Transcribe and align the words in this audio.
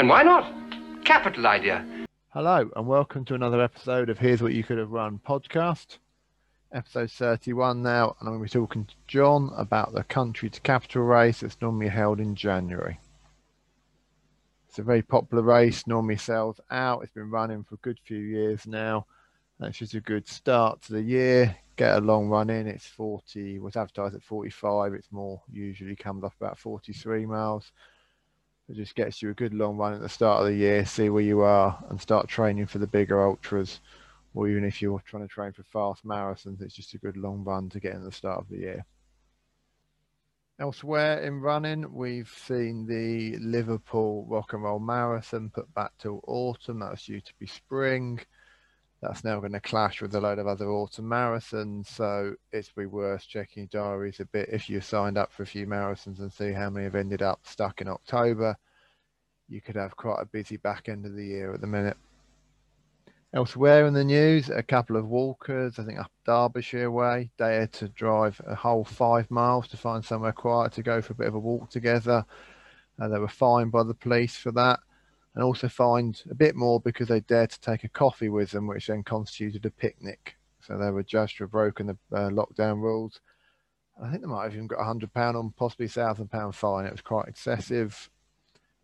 And 0.00 0.08
why 0.08 0.22
not? 0.22 0.50
Capital 1.04 1.46
idea. 1.46 1.84
Hello, 2.30 2.70
and 2.74 2.86
welcome 2.86 3.22
to 3.26 3.34
another 3.34 3.60
episode 3.60 4.08
of 4.08 4.18
Here's 4.18 4.40
What 4.40 4.54
You 4.54 4.64
Could 4.64 4.78
Have 4.78 4.92
Run 4.92 5.20
podcast. 5.28 5.98
Episode 6.72 7.10
31 7.10 7.82
now, 7.82 8.16
and 8.18 8.26
I'm 8.26 8.38
going 8.38 8.48
to 8.48 8.50
be 8.50 8.60
talking 8.60 8.86
to 8.86 8.94
John 9.06 9.52
about 9.58 9.92
the 9.92 10.02
country 10.04 10.48
to 10.48 10.60
capital 10.62 11.02
race 11.02 11.40
that's 11.40 11.60
normally 11.60 11.88
held 11.88 12.18
in 12.18 12.34
January. 12.34 12.98
It's 14.70 14.78
a 14.78 14.82
very 14.82 15.02
popular 15.02 15.42
race, 15.42 15.86
normally 15.86 16.16
sells 16.16 16.62
out. 16.70 17.02
It's 17.02 17.12
been 17.12 17.28
running 17.28 17.62
for 17.62 17.74
a 17.74 17.82
good 17.82 17.98
few 18.02 18.20
years 18.20 18.66
now. 18.66 19.04
That's 19.58 19.76
just 19.76 19.92
a 19.92 20.00
good 20.00 20.26
start 20.26 20.80
to 20.84 20.94
the 20.94 21.02
year. 21.02 21.54
Get 21.76 21.98
a 21.98 22.00
long 22.00 22.28
run 22.28 22.48
in. 22.48 22.66
It's 22.68 22.86
40, 22.86 23.58
was 23.58 23.76
advertised 23.76 24.14
at 24.14 24.22
45. 24.22 24.94
It's 24.94 25.12
more 25.12 25.42
usually 25.52 25.94
comes 25.94 26.24
off 26.24 26.36
about 26.40 26.58
43 26.58 27.26
miles. 27.26 27.70
It 28.70 28.76
just 28.76 28.94
gets 28.94 29.20
you 29.20 29.30
a 29.30 29.34
good 29.34 29.52
long 29.52 29.76
run 29.76 29.94
at 29.94 30.00
the 30.00 30.08
start 30.08 30.42
of 30.42 30.46
the 30.46 30.54
year, 30.54 30.86
see 30.86 31.08
where 31.08 31.24
you 31.24 31.40
are, 31.40 31.84
and 31.88 32.00
start 32.00 32.28
training 32.28 32.66
for 32.66 32.78
the 32.78 32.86
bigger 32.86 33.20
ultras. 33.20 33.80
Or 34.32 34.46
even 34.46 34.62
if 34.62 34.80
you're 34.80 35.02
trying 35.04 35.26
to 35.26 35.28
train 35.28 35.50
for 35.50 35.64
fast 35.64 36.06
marathons, 36.06 36.62
it's 36.62 36.76
just 36.76 36.94
a 36.94 36.98
good 36.98 37.16
long 37.16 37.42
run 37.42 37.68
to 37.70 37.80
get 37.80 37.94
in 37.94 38.04
the 38.04 38.12
start 38.12 38.38
of 38.38 38.48
the 38.48 38.58
year. 38.58 38.84
Elsewhere 40.60 41.20
in 41.20 41.40
running, 41.40 41.92
we've 41.92 42.32
seen 42.46 42.86
the 42.86 43.36
Liverpool 43.38 44.24
Rock 44.28 44.52
and 44.52 44.62
Roll 44.62 44.78
Marathon 44.78 45.50
put 45.50 45.72
back 45.74 45.90
till 45.98 46.20
autumn. 46.28 46.78
That 46.78 46.92
was 46.92 47.02
due 47.02 47.20
to 47.20 47.32
be 47.40 47.46
spring. 47.48 48.20
That's 49.02 49.24
now 49.24 49.40
going 49.40 49.52
to 49.52 49.60
clash 49.60 50.02
with 50.02 50.14
a 50.14 50.20
load 50.20 50.38
of 50.38 50.46
other 50.46 50.68
autumn 50.68 51.06
marathons. 51.06 51.86
So 51.86 52.34
it's 52.52 52.70
be 52.70 52.84
worth 52.84 53.26
checking 53.26 53.66
diaries 53.66 54.20
a 54.20 54.26
bit 54.26 54.50
if 54.52 54.68
you 54.68 54.82
signed 54.82 55.16
up 55.16 55.32
for 55.32 55.42
a 55.42 55.46
few 55.46 55.66
marathons 55.66 56.18
and 56.18 56.30
see 56.30 56.52
how 56.52 56.68
many 56.68 56.84
have 56.84 56.94
ended 56.94 57.22
up 57.22 57.40
stuck 57.44 57.80
in 57.80 57.88
October. 57.88 58.56
You 59.48 59.62
could 59.62 59.76
have 59.76 59.96
quite 59.96 60.20
a 60.20 60.26
busy 60.26 60.58
back 60.58 60.88
end 60.88 61.06
of 61.06 61.14
the 61.14 61.24
year 61.24 61.54
at 61.54 61.62
the 61.62 61.66
minute. 61.66 61.96
Elsewhere 63.32 63.86
in 63.86 63.94
the 63.94 64.04
news, 64.04 64.50
a 64.50 64.62
couple 64.62 64.96
of 64.96 65.08
walkers, 65.08 65.78
I 65.78 65.84
think 65.84 65.98
up 65.98 66.10
Derbyshire 66.26 66.90
way, 66.90 67.30
dared 67.38 67.72
to 67.74 67.88
drive 67.88 68.40
a 68.46 68.54
whole 68.54 68.84
five 68.84 69.30
miles 69.30 69.68
to 69.68 69.76
find 69.76 70.04
somewhere 70.04 70.32
quiet 70.32 70.72
to 70.72 70.82
go 70.82 71.00
for 71.00 71.12
a 71.12 71.16
bit 71.16 71.28
of 71.28 71.36
a 71.36 71.38
walk 71.38 71.70
together. 71.70 72.24
Uh, 73.00 73.08
they 73.08 73.18
were 73.18 73.28
fined 73.28 73.72
by 73.72 73.84
the 73.84 73.94
police 73.94 74.36
for 74.36 74.52
that 74.52 74.80
and 75.34 75.44
also 75.44 75.68
fined 75.68 76.22
a 76.30 76.34
bit 76.34 76.56
more 76.56 76.80
because 76.80 77.08
they 77.08 77.20
dared 77.20 77.50
to 77.50 77.60
take 77.60 77.84
a 77.84 77.88
coffee 77.88 78.28
with 78.28 78.50
them, 78.50 78.66
which 78.66 78.86
then 78.86 79.02
constituted 79.02 79.64
a 79.64 79.70
picnic. 79.70 80.36
So 80.60 80.76
they 80.76 80.90
were 80.90 81.02
judged 81.02 81.38
have 81.38 81.50
broken 81.50 81.86
the 81.86 82.16
uh, 82.16 82.30
lockdown 82.30 82.80
rules. 82.80 83.20
I 84.02 84.10
think 84.10 84.22
they 84.22 84.28
might 84.28 84.44
have 84.44 84.54
even 84.54 84.66
got 84.66 84.80
a 84.80 84.84
hundred 84.84 85.12
pound 85.12 85.36
on 85.36 85.52
possibly 85.56 85.88
thousand 85.88 86.30
pound 86.30 86.54
fine. 86.54 86.86
It 86.86 86.92
was 86.92 87.00
quite 87.00 87.28
excessive, 87.28 88.10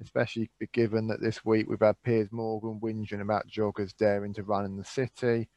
especially 0.00 0.50
given 0.72 1.08
that 1.08 1.20
this 1.20 1.44
week 1.44 1.68
we've 1.68 1.80
had 1.80 2.02
Piers 2.02 2.30
Morgan 2.30 2.80
whinging 2.80 3.20
about 3.20 3.48
joggers 3.48 3.96
daring 3.96 4.34
to 4.34 4.42
run 4.42 4.64
in 4.64 4.76
the 4.76 4.84
city. 4.84 5.48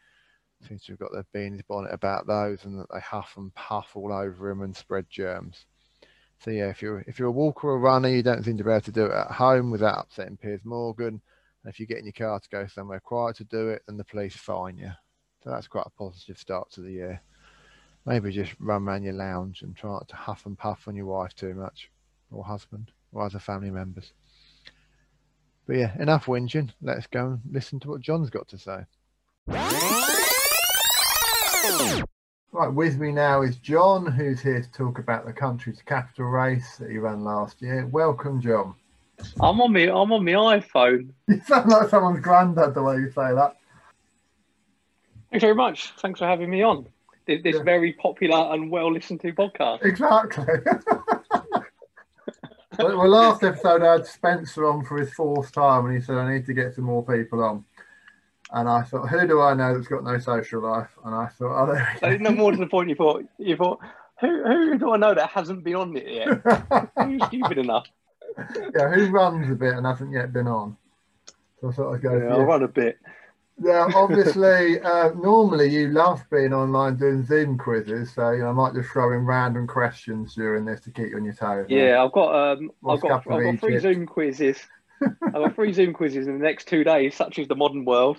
Seems 0.68 0.84
to 0.84 0.94
have 0.94 1.00
got 1.00 1.14
their 1.14 1.26
beans 1.34 1.62
bonnet 1.68 1.94
about 1.94 2.28
those 2.28 2.66
and 2.66 2.80
that 2.80 2.88
they 2.94 3.00
huff 3.00 3.36
and 3.38 3.53
puff 3.56 3.92
all 3.96 4.12
over 4.12 4.50
him 4.50 4.62
and 4.62 4.76
spread 4.76 5.06
germs. 5.09 5.66
So 6.40 6.52
yeah, 6.52 6.70
if 6.70 6.82
you're 6.82 7.04
if 7.06 7.20
you're 7.20 7.28
a 7.28 7.32
walker 7.32 7.68
or 7.68 7.76
a 7.76 7.80
runner, 7.80 8.09
you 8.09 8.23
don't 8.23 8.44
seem 8.44 8.58
to 8.58 8.64
be 8.64 8.70
able 8.72 8.82
to 8.82 8.92
do 8.92 9.06
it 9.06 9.12
at 9.12 9.32
home 9.32 9.72
without 9.72 10.00
upsetting 10.00 10.38
Piers 10.38 10.64
Morgan. 10.64 11.22
And 11.64 11.73
if 11.73 11.80
you 11.80 11.86
get 11.86 11.98
in 11.98 12.06
your 12.06 12.14
car 12.14 12.40
to 12.40 12.50
go 12.50 12.66
somewhere 12.68 13.02
quiet 13.02 13.36
to 13.38 13.44
do 13.44 13.70
it, 13.70 13.81
then 13.86 13.98
the 13.98 14.06
police 14.06 14.36
fine 14.36 14.78
you. 14.78 14.92
So 15.44 15.50
that's 15.50 15.68
quite 15.68 15.86
a 15.86 15.90
positive 15.90 16.38
start 16.38 16.72
to 16.72 16.81
the 16.81 16.92
year. 16.92 17.22
Maybe 18.06 18.31
just 18.31 18.56
run 18.59 18.88
around 18.88 19.04
your 19.04 19.14
lounge 19.14 19.62
and 19.62 19.76
try 19.76 19.92
not 19.92 20.08
to 20.09 20.16
huff 20.16 20.46
and 20.46 20.58
puff 20.58 20.88
on 20.88 20.96
your 20.96 21.08
wife 21.08 21.36
too 21.36 21.54
much, 21.54 21.92
or 22.31 22.46
husband, 22.46 22.92
or 23.12 23.24
other 23.24 23.40
family 23.40 23.72
members. 23.72 24.14
But 25.68 25.76
yeah, 25.76 26.02
enough 26.02 26.26
whinging. 26.26 26.72
Let's 26.81 27.08
go 27.08 27.28
and 27.28 27.42
listen 27.52 27.80
to 27.81 27.90
what 27.90 28.02
John's 28.02 28.30
got 28.30 28.48
to 28.48 28.58
say. 28.58 28.86
Right, 32.52 32.74
with 32.74 32.97
me 32.97 33.12
now 33.12 33.44
is 33.44 33.57
John, 33.57 34.07
who's 34.12 34.41
here 34.41 34.62
to 34.62 34.72
talk 34.72 34.97
about 34.97 35.25
the 35.25 35.34
country's 35.34 35.81
capital 35.85 36.25
race 36.25 36.78
that 36.78 36.90
he 36.90 36.97
ran 36.97 37.24
last 37.24 37.62
year. 37.62 37.85
Welcome, 37.85 38.41
John. 38.41 38.74
I'm 39.40 39.62
on 39.62 39.72
me. 39.72 39.84
I'm 39.88 40.12
on 40.12 40.25
my 40.25 40.31
iPhone. 40.59 41.09
You 41.28 41.41
sound 41.46 41.69
like 41.69 41.90
someone's 41.90 42.22
granddad 42.22 42.74
the 42.74 42.81
way 42.81 42.96
you 42.96 43.09
say 43.12 43.34
that. 43.35 43.56
Thanks 45.29 45.44
very 45.44 45.53
much. 45.53 45.91
Thanks 46.01 46.19
for 46.19 46.25
having 46.25 46.50
me 46.50 46.63
on 46.63 46.88
this, 47.28 47.44
this 47.44 47.57
Yeah. 47.57 47.63
very 47.63 47.94
popular 47.94 48.51
and 48.53 48.72
well 48.72 48.91
listened 48.91 49.22
to 49.22 49.31
podcast. 49.34 49.85
Exactly. 49.85 50.45
well, 52.79 52.97
well, 52.97 53.07
last 53.09 53.44
episode 53.44 53.84
I 53.84 53.91
had 53.91 54.07
Spencer 54.07 54.66
on 54.66 54.84
for 54.85 54.97
his 54.97 55.13
fourth 55.13 55.51
time, 55.51 55.85
and 55.85 55.94
he 55.95 56.01
said 56.01 56.16
I 56.16 56.34
need 56.34 56.47
to 56.47 56.53
get 56.56 56.74
some 56.74 56.85
more 56.85 57.06
people 57.06 57.44
on. 57.44 57.63
And 58.52 58.68
I 58.68 58.82
thought, 58.82 59.10
who 59.10 59.28
do 59.28 59.42
I 59.42 59.54
know 59.54 59.76
that's 59.76 59.88
got 59.88 60.04
no 60.04 60.18
social 60.18 60.62
life? 60.62 60.90
And 61.06 61.14
I 61.14 61.28
thought, 61.28 61.64
oh, 61.64 61.72
there 61.72 61.98
So 62.00 62.18
no 62.18 62.32
more 62.32 62.52
to 62.52 62.58
the 62.58 62.68
point. 62.68 62.90
You 62.90 62.96
thought. 62.98 63.24
You 63.38 63.56
thought. 63.56 63.80
Who, 64.22 64.44
who 64.44 64.78
do 64.78 64.92
I 64.92 64.98
know 64.98 65.14
that 65.14 65.30
hasn't 65.30 65.64
been 65.64 65.76
on 65.76 65.96
it 65.96 66.08
yet? 66.08 66.90
Who's 66.98 67.24
stupid 67.28 67.60
enough? 67.60 67.88
yeah, 68.76 68.90
who 68.90 69.10
runs 69.10 69.50
a 69.50 69.56
bit 69.56 69.76
and 69.76 69.86
hasn't 69.86 70.12
yet 70.12 70.34
been 70.34 70.48
on? 70.48 70.76
So 71.62 71.70
I 71.70 71.72
thought 71.72 71.94
I'd 71.94 72.02
go. 72.02 72.18
Yeah, 72.18 72.34
I'll 72.34 72.44
run 72.44 72.64
a 72.64 72.68
bit. 72.68 72.98
Now, 73.58 73.88
obviously, 73.96 74.80
uh, 74.80 75.12
normally 75.14 75.70
you 75.70 75.90
love 75.90 76.24
being 76.31 76.54
online 76.54 76.98
doing 76.98 77.26
Zoom 77.26 77.58
quizzes, 77.58 78.14
so 78.14 78.31
you 78.31 78.40
know, 78.40 78.50
I 78.50 78.52
might 78.54 78.74
just 78.74 78.90
throw 78.90 79.14
in 79.14 79.26
random 79.26 79.68
questions 79.68 80.36
during 80.36 80.66
this 80.66 80.81
to 80.81 80.92
keep 80.92 81.10
you 81.10 81.18
on 81.18 81.26
your 81.26 81.34
toes. 81.34 81.66
Yeah, 81.70 82.04
I've 82.04 82.12
got 82.12 82.34
um, 82.34 82.72
I've 82.88 83.02
got 83.02 83.12
I've 83.12 83.26
got 83.26 83.60
three 83.60 83.80
Zoom 83.80 84.06
quizzes. 84.06 84.58
I've 85.02 85.34
got 85.34 85.56
three 85.56 85.74
Zoom 85.74 85.94
quizzes 85.94 86.28
in 86.28 86.40
the 86.40 86.44
next 86.44 86.68
two 86.68 86.84
days, 86.84 87.16
such 87.16 87.40
as 87.40 87.48
the 87.48 87.56
modern 87.56 87.86
world. 87.86 88.18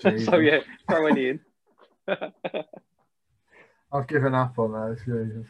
So 0.00 0.38
yeah, 0.38 0.60
throw 0.88 1.06
any 1.06 1.28
in. 1.30 1.40
I've 3.92 4.08
given 4.08 4.34
up 4.34 4.58
on 4.58 4.72
those. 4.72 4.98
Jesus. 5.00 5.46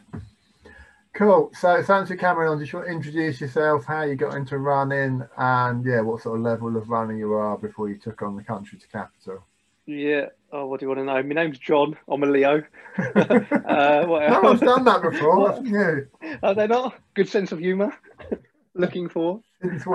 Cool. 1.13 1.51
So, 1.53 1.83
thanks 1.83 2.09
for 2.09 2.17
coming 2.17 2.47
on. 2.47 2.59
Just 2.59 2.73
want 2.73 2.87
to 2.87 2.91
introduce 2.91 3.39
yourself, 3.39 3.85
how 3.85 4.01
you 4.01 4.15
got 4.15 4.35
into 4.35 4.57
running, 4.57 5.23
and 5.37 5.85
yeah, 5.85 6.01
what 6.01 6.21
sort 6.21 6.37
of 6.37 6.43
level 6.43 6.75
of 6.75 6.89
runner 6.89 7.15
you 7.15 7.33
are 7.33 7.57
before 7.57 7.87
you 7.87 7.97
took 7.97 8.23
on 8.23 8.35
the 8.35 8.43
country 8.43 8.79
to 8.79 8.87
capital. 8.87 9.45
Yeah. 9.85 10.27
Oh, 10.51 10.65
what 10.65 10.79
do 10.79 10.85
you 10.85 10.87
want 10.87 11.01
to 11.01 11.05
know? 11.05 11.21
My 11.21 11.43
name's 11.43 11.59
John. 11.59 11.95
I'm 12.07 12.23
a 12.23 12.25
Leo. 12.25 12.63
uh, 12.97 14.05
what 14.05 14.29
No 14.29 14.41
one's 14.41 14.61
done 14.61 14.85
that 14.85 15.01
before. 15.03 15.49
That's 15.49 15.61
new. 15.61 16.07
Are 16.41 16.55
they 16.55 16.67
not? 16.67 16.95
Good 17.13 17.29
sense 17.29 17.51
of 17.51 17.59
humour. 17.59 17.93
Looking 18.73 19.09
for. 19.09 19.41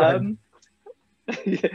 Um, 0.00 0.38
yeah. 1.44 1.68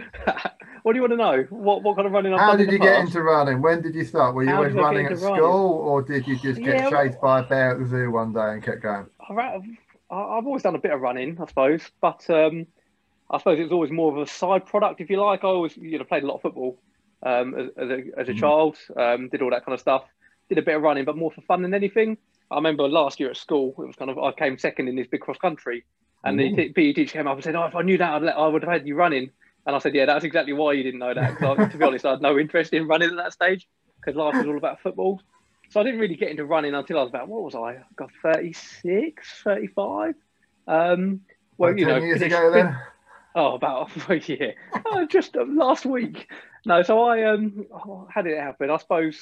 What 0.84 0.94
do 0.94 0.98
you 0.98 1.02
want 1.02 1.14
to 1.14 1.18
know? 1.18 1.44
What 1.50 1.82
what 1.84 1.96
kind 1.96 2.06
of 2.06 2.14
running 2.14 2.34
I've 2.34 2.40
how 2.40 2.56
did 2.56 2.72
you 2.72 2.78
get 2.78 2.96
past? 2.96 3.08
into 3.08 3.24
running? 3.24 3.62
When 3.62 3.82
did 3.82 3.96
you 3.96 4.04
start? 4.06 4.36
Were 4.36 4.44
you 4.44 4.50
How 4.50 4.58
always 4.58 4.74
did 4.74 4.80
I 4.80 4.82
get 4.82 4.86
running 4.86 5.06
at 5.08 5.12
into 5.14 5.24
school, 5.24 5.34
running? 5.34 5.46
or 5.46 6.02
did 6.02 6.28
you 6.28 6.36
just 6.38 6.62
get 6.62 6.76
Yeah, 6.76 6.90
chased 6.90 7.22
by 7.22 7.40
a 7.40 7.44
bear 7.44 7.72
at 7.72 7.80
the 7.80 7.86
zoo 7.88 8.12
one 8.12 8.34
day 8.34 8.52
and 8.54 8.64
kept 8.64 8.82
going? 8.82 9.08
I 9.30 9.34
ra- 9.34 9.60
I- 10.12 10.38
I've 10.38 10.46
always 10.46 10.62
done 10.64 10.76
a 10.76 10.80
bit 10.80 10.92
of 10.92 11.02
running, 11.02 11.40
I 11.42 11.46
suppose, 11.48 11.82
but 12.02 12.30
um, 12.30 12.68
I 13.32 13.38
suppose 13.40 13.60
it 13.60 13.64
was 13.64 13.72
always 13.72 13.92
more 13.92 14.12
of 14.12 14.18
a 14.22 14.28
side 14.30 14.66
product, 14.66 15.02
if 15.02 15.10
you 15.10 15.20
like. 15.22 15.44
I 15.44 15.48
always, 15.48 15.76
you 15.78 15.98
know, 15.98 16.04
played 16.04 16.24
a 16.24 16.28
lot 16.28 16.36
of 16.36 16.42
football 16.42 16.78
um, 17.24 17.56
as, 17.56 17.70
as 17.78 17.90
a, 17.90 18.04
as 18.18 18.30
a 18.30 18.34
Mhm. 18.34 18.38
child, 18.40 18.78
um, 18.98 19.30
did 19.30 19.42
all 19.42 19.50
that 19.50 19.66
kind 19.66 19.74
of 19.74 19.80
stuff. 19.80 20.04
Did 20.50 20.58
a 20.58 20.62
bit 20.62 20.76
of 20.76 20.82
running, 20.82 21.06
but 21.06 21.16
more 21.18 21.32
for 21.32 21.42
fun 21.42 21.62
than 21.62 21.74
anything. 21.74 22.18
I 22.52 22.56
remember 22.56 22.88
last 22.90 23.20
year 23.20 23.30
at 23.30 23.38
school, 23.38 23.74
it 23.80 23.88
was 23.88 23.96
kind 23.96 24.12
of 24.12 24.20
I 24.20 24.34
came 24.34 24.58
second 24.58 24.90
in 24.90 24.96
this 24.98 25.08
big 25.08 25.22
cross 25.22 25.38
country, 25.38 25.86
and 26.26 26.40
Ooh. 26.40 26.56
the 26.56 26.70
PE 26.74 26.94
teacher 26.94 27.14
came 27.14 27.28
up 27.28 27.36
and 27.36 27.44
said, 27.44 27.56
"Oh, 27.56 27.64
if 27.64 27.76
I 27.76 27.82
knew 27.82 27.98
that, 27.98 28.14
I'd 28.14 28.22
let, 28.22 28.38
I 28.38 28.46
would 28.48 28.62
have 28.64 28.72
had 28.72 28.86
you 28.86 28.96
running." 28.96 29.32
And 29.66 29.76
I 29.76 29.80
said, 29.80 29.96
"Yeah, 29.96 30.06
that's 30.06 30.26
exactly 30.26 30.54
why 30.54 30.74
you 30.74 30.84
didn't 30.84 31.00
know 31.00 31.14
that." 31.14 31.38
'cause 31.38 31.58
I, 31.58 31.66
to 31.70 31.78
be 31.78 31.84
honest, 31.86 32.06
I 32.06 32.12
had 32.12 32.22
no 32.22 32.38
interest 32.38 32.74
in 32.74 32.88
running 32.88 33.10
at 33.12 33.16
that 33.18 33.34
stage 33.34 33.68
because 34.00 34.16
life 34.16 34.36
was 34.36 34.46
all 34.46 34.58
about 34.58 34.82
football. 34.82 35.22
So 35.70 35.80
I 35.80 35.84
didn't 35.84 36.00
really 36.00 36.16
get 36.16 36.30
into 36.30 36.46
running 36.46 36.74
until 36.76 37.00
I 37.00 37.02
was 37.02 37.10
about 37.10 37.28
what 37.30 37.44
was 37.44 37.56
I? 37.56 37.60
I 37.60 37.84
got 37.96 38.10
36, 38.22 39.42
35. 39.44 40.16
Um, 40.68 41.22
well, 41.58 41.72
Like 41.72 41.80
you 41.80 41.86
10 41.86 42.00
know, 42.00 42.06
years 42.06 42.22
ago 42.22 42.52
then. 42.52 42.78
Oh, 43.36 43.56
about 43.56 43.90
a 44.12 44.20
year. 44.20 44.54
oh, 44.86 45.08
just 45.08 45.36
uh, 45.36 45.44
last 45.48 45.88
week. 45.88 46.30
No, 46.68 46.84
so 46.84 47.02
I 47.02 47.24
um, 47.24 47.66
oh, 47.74 48.08
how 48.14 48.22
did 48.22 48.34
it 48.34 48.40
happen? 48.40 48.70
I 48.70 48.78
suppose 48.78 49.20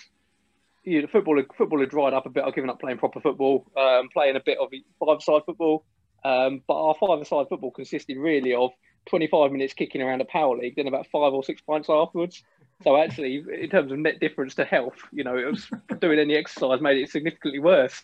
you 0.83 1.01
know, 1.01 1.07
football 1.07 1.38
had- 1.38 1.45
football 1.57 1.80
had 1.80 1.88
dried 1.89 2.13
up 2.13 2.25
a 2.25 2.30
bit. 2.30 2.44
I've 2.44 2.54
given 2.54 2.69
up 2.69 2.81
playing 2.81 2.98
proper 2.98 3.21
football, 3.21 3.65
um, 3.77 4.10
playing 4.12 4.36
a 4.36 4.42
bit 4.42 4.57
of 4.57 4.68
five-side 5.00 5.44
football. 5.45 5.86
Um, 6.25 6.62
but 6.68 6.74
our 6.74 6.94
five-side 6.95 7.45
football 7.48 7.71
consisted 7.71 8.18
really 8.18 8.54
of 8.54 8.71
25 9.07 9.51
minutes 9.51 9.74
kicking 9.74 10.01
around 10.01 10.21
a 10.21 10.25
power 10.25 10.57
league, 10.57 10.75
then 10.75 10.88
about 10.88 11.07
five 11.07 11.33
or 11.33 11.44
six 11.44 11.62
pints 11.62 11.89
afterwards. 11.89 12.44
So 12.83 12.98
actually, 12.98 13.44
in 13.62 13.69
terms 13.69 13.92
of 13.92 14.00
net 14.00 14.19
difference 14.19 14.56
to 14.56 14.65
health, 14.65 14.98
you 15.12 15.24
know, 15.24 15.38
it 15.38 15.45
was 15.45 15.69
doing 16.00 16.19
any 16.19 16.36
exercise 16.36 16.81
made 16.81 16.98
it 16.98 17.09
significantly 17.09 17.59
worse 17.59 18.03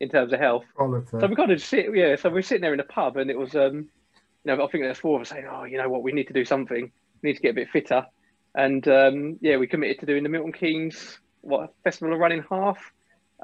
in 0.00 0.08
terms 0.08 0.32
of 0.32 0.40
health. 0.40 0.64
Quality. 0.74 1.08
So 1.10 1.26
we 1.26 1.36
kind 1.36 1.52
of 1.52 1.62
sit, 1.62 1.86
yeah. 1.94 2.16
So 2.16 2.28
we 2.28 2.36
we're 2.36 2.42
sitting 2.42 2.62
there 2.62 2.74
in 2.74 2.80
a 2.80 2.84
pub, 2.84 3.16
and 3.16 3.30
it 3.30 3.38
was, 3.38 3.54
um, 3.54 3.74
you 3.74 3.86
know, 4.44 4.54
I 4.54 4.68
think 4.68 4.84
there's 4.84 4.98
four 4.98 5.16
of 5.16 5.22
us 5.22 5.28
saying, 5.28 5.46
"Oh, 5.50 5.64
you 5.64 5.78
know 5.78 5.88
what, 5.88 6.02
we 6.02 6.12
need 6.12 6.28
to 6.28 6.32
do 6.32 6.44
something. 6.44 6.90
We 7.22 7.28
need 7.30 7.36
to 7.36 7.42
get 7.42 7.50
a 7.50 7.54
bit 7.54 7.70
fitter." 7.70 8.06
And 8.54 8.86
um, 8.88 9.38
yeah, 9.40 9.56
we 9.56 9.66
committed 9.66 10.00
to 10.00 10.06
doing 10.06 10.22
the 10.22 10.28
Milton 10.28 10.52
Keynes 10.52 11.18
what 11.40 11.74
festival 11.84 12.14
of 12.14 12.20
running 12.20 12.44
half. 12.48 12.78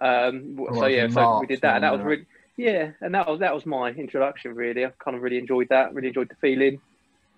Um, 0.00 0.56
Oh, 0.60 0.74
so 0.74 0.86
yeah, 0.86 1.04
in 1.04 1.12
so 1.12 1.40
we 1.40 1.46
did 1.46 1.60
that, 1.62 1.76
and 1.76 1.84
that 1.84 1.92
was 1.92 2.00
yeah. 2.00 2.06
really, 2.06 2.26
yeah, 2.56 2.90
and 3.00 3.14
that 3.14 3.26
was 3.28 3.40
that 3.40 3.54
was 3.54 3.66
my 3.66 3.90
introduction. 3.90 4.54
Really, 4.54 4.84
I 4.84 4.92
kind 5.02 5.16
of 5.16 5.22
really 5.22 5.38
enjoyed 5.38 5.68
that. 5.70 5.94
Really 5.94 6.08
enjoyed 6.08 6.28
the 6.28 6.36
feeling. 6.36 6.80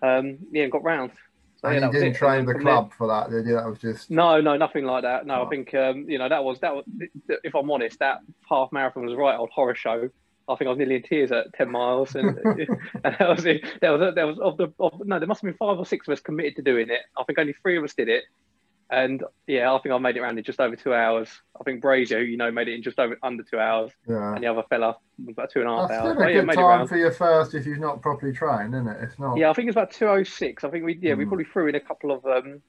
um, 0.03 0.39
yeah, 0.51 0.65
and 0.65 0.73
got 0.73 0.83
round. 0.83 1.13
So, 1.61 1.69
and 1.69 1.81
yeah, 1.81 1.87
you 1.87 1.93
didn't 1.93 2.17
train 2.17 2.45
the 2.45 2.53
from 2.55 2.65
there- 2.65 2.73
club 2.75 2.93
for 2.99 3.07
that, 3.07 3.31
did 3.31 3.47
you? 3.47 3.55
That 3.55 3.67
was 3.69 3.79
just 3.79 4.11
No, 4.11 4.41
no, 4.41 4.57
nothing 4.57 4.85
like 4.85 5.03
that. 5.05 5.27
No, 5.27 5.43
Oh. 5.43 5.47
I 5.47 5.49
think 5.49 5.73
um, 5.75 6.09
you 6.11 6.19
know 6.19 6.29
that 6.29 6.43
was 6.43 6.59
that 6.61 6.75
was. 6.75 6.85
If 7.45 7.55
I'm 7.55 7.71
honest, 7.71 7.99
that 8.01 8.19
half 8.49 8.73
marathon 8.73 9.05
was 9.05 9.13
a 9.15 9.17
right 9.17 9.37
old 9.37 9.51
horror 9.51 9.75
show. 9.77 10.09
I 10.49 10.57
think 10.57 10.67
I 10.67 10.71
was 10.71 10.79
nearly 10.79 10.97
in 10.97 11.03
tears 11.05 11.31
at 11.31 11.53
ten 11.55 11.71
miles, 11.71 12.17
and, 12.17 12.37
and 13.05 13.17
that 13.19 13.29
was 13.29 13.45
it. 13.47 13.65
There 13.81 13.97
was 13.97 14.15
there 14.17 14.27
was 14.27 14.41
of 14.41 14.57
the 14.57 14.73
of, 14.81 15.01
no, 15.07 15.21
there 15.21 15.29
must 15.29 15.43
have 15.43 15.49
been 15.49 15.57
five 15.57 15.79
or 15.79 15.87
six 15.87 16.09
of 16.09 16.13
us 16.13 16.21
committed 16.21 16.57
to 16.57 16.63
doing 16.63 16.91
it. 16.91 17.01
I 17.17 17.23
think 17.23 17.39
only 17.39 17.53
three 17.63 17.77
of 17.77 17.85
us 17.85 17.95
did 17.95 18.09
it, 18.09 18.25
and 18.93 19.25
yeah, 19.47 19.73
I 19.73 19.79
think 19.81 19.93
I 19.95 19.99
made 19.99 20.17
it 20.17 20.21
around 20.21 20.39
in 20.39 20.45
just 20.45 20.61
over 20.61 20.77
two 20.77 20.93
hours. 20.95 21.29
I 21.59 21.65
think 21.65 21.81
Brazier, 21.81 22.19
who 22.21 22.25
you 22.27 22.37
know, 22.37 22.51
made 22.53 22.69
it 22.69 22.75
in 22.75 22.83
just 22.83 22.99
over 22.99 23.19
under 23.23 23.43
two 23.43 23.59
hours, 23.59 23.91
yeah. 24.09 24.35
and 24.35 24.45
the 24.45 24.49
other 24.49 24.63
fella 24.69 24.97
was 25.25 25.33
about 25.33 25.51
two 25.51 25.61
and 25.61 25.69
a 25.69 25.73
half 25.73 25.89
That's 25.89 26.01
hours. 26.03 26.13
still 26.17 26.23
a 26.29 26.33
good 26.33 26.49
it 26.51 26.55
time 26.55 26.87
for 26.87 26.97
your 26.97 27.11
first 27.11 27.55
if 27.55 27.67
you've 27.67 27.79
not 27.81 28.03
properly 28.03 28.33
trained, 28.33 28.75
isn't 28.75 28.87
it? 28.87 28.99
It's 29.03 29.19
not. 29.19 29.37
Yeah, 29.39 29.51
I 29.51 29.55
think 29.55 29.69
it's 29.69 29.75
about 29.77 29.91
two 29.91 30.07
oh 30.07 30.23
six. 30.23 30.63
I 30.63 30.71
think 30.71 30.85
we 30.85 30.99
yeah 31.01 31.15
we 31.15 31.25
Hmm. 31.25 31.31
probably 31.31 31.47
threw 31.47 31.69
in 31.69 31.75
a 31.75 31.81
couple 31.81 32.13
of 32.13 32.25
um 32.27 32.61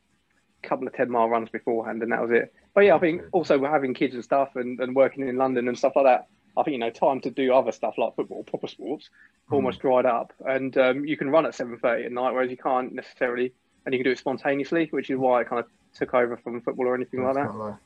couple 0.63 0.87
of 0.87 0.93
ten 0.93 1.11
mile 1.11 1.27
runs 1.29 1.49
beforehand, 1.49 2.01
and 2.01 2.11
that 2.13 2.21
was 2.21 2.31
it. 2.31 2.53
But 2.73 2.85
yeah, 2.85 2.95
I 2.95 2.99
think 2.99 3.21
also 3.33 3.59
we're 3.59 3.69
having 3.69 3.93
kids 3.93 4.15
and 4.15 4.23
stuff, 4.23 4.55
and, 4.55 4.79
and 4.79 4.95
working 4.95 5.27
in 5.27 5.35
London 5.37 5.67
and 5.67 5.77
stuff 5.77 5.93
like 5.95 6.05
that. 6.05 6.27
I 6.55 6.63
think 6.63 6.73
you 6.73 6.79
know 6.79 6.89
time 6.91 7.19
to 7.21 7.31
do 7.31 7.53
other 7.53 7.71
stuff 7.71 7.95
like 7.97 8.15
football, 8.15 8.43
proper 8.43 8.67
sports, 8.67 9.09
Hmm. 9.49 9.55
almost 9.55 9.79
dried 9.81 10.05
up, 10.05 10.31
and 10.45 10.77
um, 10.77 11.05
you 11.05 11.17
can 11.17 11.29
run 11.29 11.45
at 11.45 11.53
seven 11.55 11.77
thirty 11.77 12.05
at 12.05 12.11
night, 12.13 12.31
whereas 12.33 12.49
you 12.49 12.57
can't 12.57 12.93
necessarily, 12.93 13.53
and 13.85 13.93
you 13.93 13.99
can 13.99 14.05
do 14.05 14.11
it 14.11 14.17
spontaneously, 14.17 14.87
which 14.91 15.09
is 15.09 15.17
why 15.17 15.41
it 15.41 15.49
kind 15.49 15.59
of 15.59 15.67
took 15.93 16.13
over 16.13 16.37
from 16.37 16.61
football 16.61 16.87
or 16.87 16.95
anything 16.95 17.23
like 17.23 17.35
that. 17.35 17.77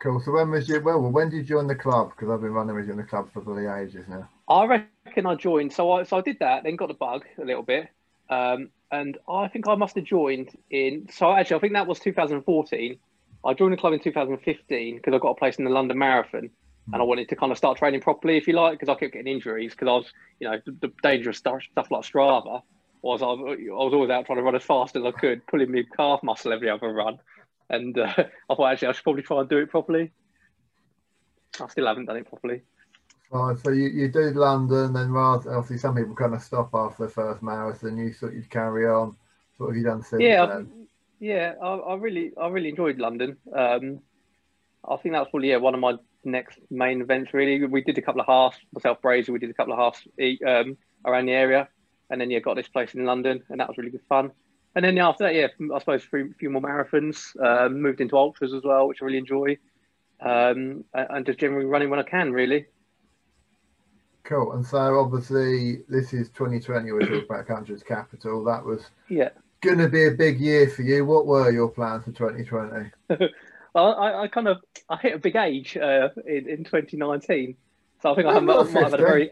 Cool. 0.00 0.18
So 0.20 0.32
when 0.32 0.50
was 0.50 0.68
you? 0.68 0.80
Well, 0.80 1.00
when 1.00 1.28
did 1.28 1.36
you 1.36 1.42
join 1.42 1.66
the 1.66 1.74
club? 1.74 2.10
Because 2.10 2.30
I've 2.30 2.40
been 2.40 2.54
running 2.54 2.74
with 2.74 2.86
you 2.86 2.92
in 2.92 2.96
the 2.96 3.04
club 3.04 3.30
for 3.32 3.42
bloody 3.42 3.66
ages 3.66 4.06
now. 4.08 4.28
I 4.48 4.88
reckon 5.06 5.26
I 5.26 5.34
joined. 5.34 5.72
So 5.74 5.92
I 5.92 6.04
so 6.04 6.16
I 6.16 6.20
did 6.22 6.38
that, 6.40 6.64
then 6.64 6.76
got 6.76 6.88
the 6.88 6.94
bug 6.94 7.26
a 7.38 7.44
little 7.44 7.62
bit, 7.62 7.88
um, 8.30 8.70
and 8.90 9.18
I 9.28 9.48
think 9.48 9.68
I 9.68 9.74
must 9.74 9.96
have 9.96 10.04
joined 10.04 10.56
in. 10.70 11.06
So 11.12 11.30
actually, 11.30 11.56
I 11.56 11.60
think 11.60 11.74
that 11.74 11.86
was 11.86 12.00
2014. 12.00 12.98
I 13.44 13.54
joined 13.54 13.72
the 13.74 13.76
club 13.76 13.92
in 13.92 14.00
2015 14.00 14.96
because 14.96 15.14
I 15.14 15.18
got 15.18 15.30
a 15.30 15.34
place 15.34 15.56
in 15.56 15.64
the 15.64 15.70
London 15.70 15.98
Marathon, 15.98 16.48
and 16.92 17.02
I 17.02 17.04
wanted 17.04 17.28
to 17.28 17.36
kind 17.36 17.52
of 17.52 17.58
start 17.58 17.76
training 17.76 18.00
properly, 18.00 18.38
if 18.38 18.48
you 18.48 18.54
like, 18.54 18.78
because 18.78 18.88
I 18.88 18.98
kept 18.98 19.12
getting 19.12 19.32
injuries 19.32 19.72
because 19.72 19.88
I 19.88 19.92
was, 19.92 20.12
you 20.40 20.50
know, 20.50 20.58
the, 20.64 20.72
the 20.72 20.92
dangerous 21.02 21.38
stuff, 21.38 21.62
stuff 21.72 21.90
like 21.90 22.02
Strava 22.02 22.62
was 23.02 23.22
I, 23.22 23.26
was 23.26 23.58
I 23.58 23.72
was 23.72 23.94
always 23.94 24.10
out 24.10 24.26
trying 24.26 24.38
to 24.38 24.42
run 24.42 24.56
as 24.56 24.62
fast 24.62 24.96
as 24.96 25.04
I 25.04 25.10
could, 25.10 25.46
pulling 25.46 25.72
my 25.72 25.84
calf 25.96 26.22
muscle 26.22 26.52
every 26.52 26.68
other 26.68 26.92
run, 26.92 27.18
and 27.68 27.98
uh, 27.98 28.12
I 28.50 28.54
thought 28.54 28.72
actually 28.72 28.88
I 28.88 28.92
should 28.92 29.04
probably 29.04 29.22
try 29.22 29.40
and 29.40 29.48
do 29.48 29.58
it 29.58 29.70
properly. 29.70 30.10
I 31.60 31.68
still 31.68 31.86
haven't 31.86 32.06
done 32.06 32.16
it 32.16 32.28
properly. 32.28 32.62
Right, 33.30 33.56
so 33.58 33.70
you, 33.70 33.88
you 33.88 34.08
did 34.08 34.34
London, 34.34 34.92
then 34.92 35.12
rather 35.12 35.54
obviously 35.54 35.78
some 35.78 35.94
people 35.94 36.16
kind 36.16 36.34
of 36.34 36.42
stop 36.42 36.70
after 36.74 37.04
the 37.04 37.10
first 37.10 37.42
marathon. 37.42 37.96
You 37.96 38.12
thought 38.12 38.32
you'd 38.32 38.50
carry 38.50 38.88
on. 38.88 39.12
So 39.56 39.64
what 39.64 39.68
have 39.68 39.76
you 39.76 39.84
done 39.84 40.02
since 40.02 40.20
yeah, 40.20 40.46
then? 40.46 40.88
yeah, 41.20 41.54
I, 41.62 41.66
I 41.66 41.94
really, 41.94 42.32
I 42.40 42.48
really 42.48 42.70
enjoyed 42.70 42.98
London. 42.98 43.36
Um, 43.54 44.00
I 44.88 44.96
think 44.96 45.14
that's 45.14 45.30
probably 45.30 45.50
yeah 45.50 45.58
one 45.58 45.74
of 45.74 45.80
my 45.80 45.94
next 46.24 46.58
main 46.70 47.00
events. 47.00 47.32
Really, 47.32 47.64
we 47.66 47.82
did 47.82 47.98
a 47.98 48.02
couple 48.02 48.20
of 48.20 48.26
halves. 48.26 48.56
Myself, 48.72 49.00
Brazier, 49.00 49.32
we 49.32 49.38
did 49.38 49.50
a 49.50 49.54
couple 49.54 49.74
of 49.74 49.78
halves 49.78 50.08
um, 50.46 50.76
around 51.04 51.26
the 51.26 51.32
area, 51.32 51.68
and 52.10 52.20
then 52.20 52.30
yeah, 52.30 52.40
got 52.40 52.56
this 52.56 52.68
place 52.68 52.94
in 52.94 53.04
London, 53.04 53.42
and 53.48 53.60
that 53.60 53.68
was 53.68 53.78
really 53.78 53.90
good 53.90 54.04
fun. 54.08 54.30
And 54.74 54.84
then 54.84 54.96
yeah, 54.96 55.08
after 55.08 55.24
that, 55.24 55.34
yeah, 55.34 55.48
I 55.74 55.78
suppose 55.78 56.04
a 56.12 56.34
few 56.38 56.50
more 56.50 56.62
marathons. 56.62 57.34
Um, 57.42 57.80
moved 57.80 58.00
into 58.00 58.16
ultras 58.16 58.52
as 58.52 58.62
well, 58.62 58.86
which 58.88 59.02
I 59.02 59.04
really 59.04 59.18
enjoy, 59.18 59.56
um, 60.20 60.84
and, 60.94 61.26
just 61.26 61.38
generally 61.38 61.66
running 61.66 61.90
when 61.90 61.98
I 61.98 62.04
can. 62.04 62.32
Really, 62.32 62.66
Cool. 64.30 64.52
And 64.52 64.64
so 64.64 64.78
obviously 65.00 65.82
this 65.88 66.12
is 66.12 66.28
2020. 66.30 66.92
We're 66.92 67.00
talking 67.00 67.24
about 67.28 67.48
country's 67.48 67.82
capital. 67.82 68.44
That 68.44 68.64
was 68.64 68.82
yeah. 69.08 69.30
going 69.60 69.78
to 69.78 69.88
be 69.88 70.06
a 70.06 70.12
big 70.12 70.38
year 70.38 70.68
for 70.68 70.82
you. 70.82 71.04
What 71.04 71.26
were 71.26 71.50
your 71.50 71.68
plans 71.68 72.04
for 72.04 72.12
2020? 72.12 73.28
Well, 73.72 73.94
I, 73.94 74.22
I 74.22 74.26
kind 74.26 74.48
of 74.48 74.56
I 74.88 74.96
hit 74.96 75.14
a 75.14 75.18
big 75.18 75.36
age 75.36 75.76
uh, 75.76 76.08
in, 76.26 76.48
in 76.48 76.64
2019, 76.64 77.54
so 78.02 78.10
I 78.10 78.14
think 78.16 78.26
I 78.26 78.32
have, 78.32 78.42
might 78.42 78.56
have 78.56 78.72
had 78.72 78.94
a 78.94 78.96
very 78.96 79.30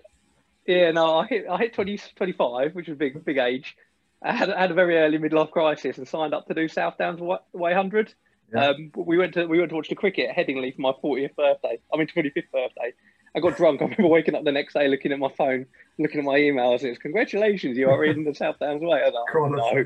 yeah 0.69 0.91
no 0.93 1.17
I 1.19 1.27
hit 1.27 1.47
I 1.51 1.57
hit 1.59 1.75
20, 1.75 1.99
25, 2.17 2.75
which 2.75 2.87
was 2.87 2.95
a 2.95 2.99
big 2.99 3.25
big 3.25 3.39
age. 3.39 3.77
I 4.23 4.33
had, 4.33 4.51
I 4.51 4.61
had 4.61 4.71
a 4.71 4.75
very 4.75 4.97
early 4.99 5.19
midlife 5.19 5.51
crisis 5.51 5.99
and 5.99 6.07
signed 6.07 6.35
up 6.35 6.47
to 6.49 6.55
do 6.55 6.67
South 6.69 6.99
Downs 6.99 7.21
Way 7.21 7.39
100. 7.53 8.15
Yeah. 8.53 8.69
Um, 8.69 8.91
we 8.97 9.19
went 9.19 9.35
to 9.35 9.47
we 9.47 9.59
went 9.59 9.71
to 9.71 9.77
watch 9.77 9.89
the 9.89 9.95
cricket 9.95 10.31
at 10.31 10.37
Headingley 10.37 10.75
for 10.75 10.81
my 10.81 10.93
40th 11.03 11.37
birthday. 11.37 11.79
I 11.93 11.97
mean 11.97 12.09
25th 12.09 12.51
birthday. 12.53 12.93
I 13.37 13.41
got 13.41 13.57
drunk. 13.57 13.81
I 13.83 13.85
remember 13.85 14.09
waking 14.09 14.35
up 14.35 14.45
the 14.45 14.53
next 14.53 14.75
day, 14.75 14.89
looking 14.89 15.13
at 15.13 15.19
my 15.19 15.31
phone, 15.37 15.67
looking 15.99 16.21
at 16.21 16.25
my 16.25 16.39
emails. 16.39 16.81
and 16.81 16.91
It's 16.91 16.99
congratulations, 16.99 17.77
you 17.77 17.89
are 17.91 18.05
in 18.05 18.25
the 18.25 18.35
South 18.35 18.59
Downs 18.59 18.83
Way. 18.83 19.03
I 19.03 19.07
like, 19.07 19.35
oh, 19.35 19.49
no. 19.49 19.85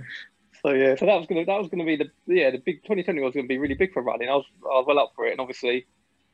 So 0.62 0.70
yeah, 0.70 0.94
so 0.94 1.06
that 1.06 1.16
was 1.16 1.26
gonna 1.26 1.44
that 1.44 1.58
was 1.58 1.68
gonna 1.68 1.84
be 1.84 1.96
the 1.96 2.10
yeah 2.26 2.50
the 2.50 2.58
big 2.58 2.82
2020 2.84 3.20
was 3.20 3.34
gonna 3.34 3.48
be 3.48 3.58
really 3.58 3.74
big 3.74 3.92
for 3.92 4.02
running. 4.02 4.28
I 4.28 4.34
was 4.34 4.44
I 4.64 4.78
was 4.78 4.84
well 4.86 5.00
up 5.00 5.12
for 5.16 5.26
it, 5.26 5.32
and 5.32 5.40
obviously 5.40 5.86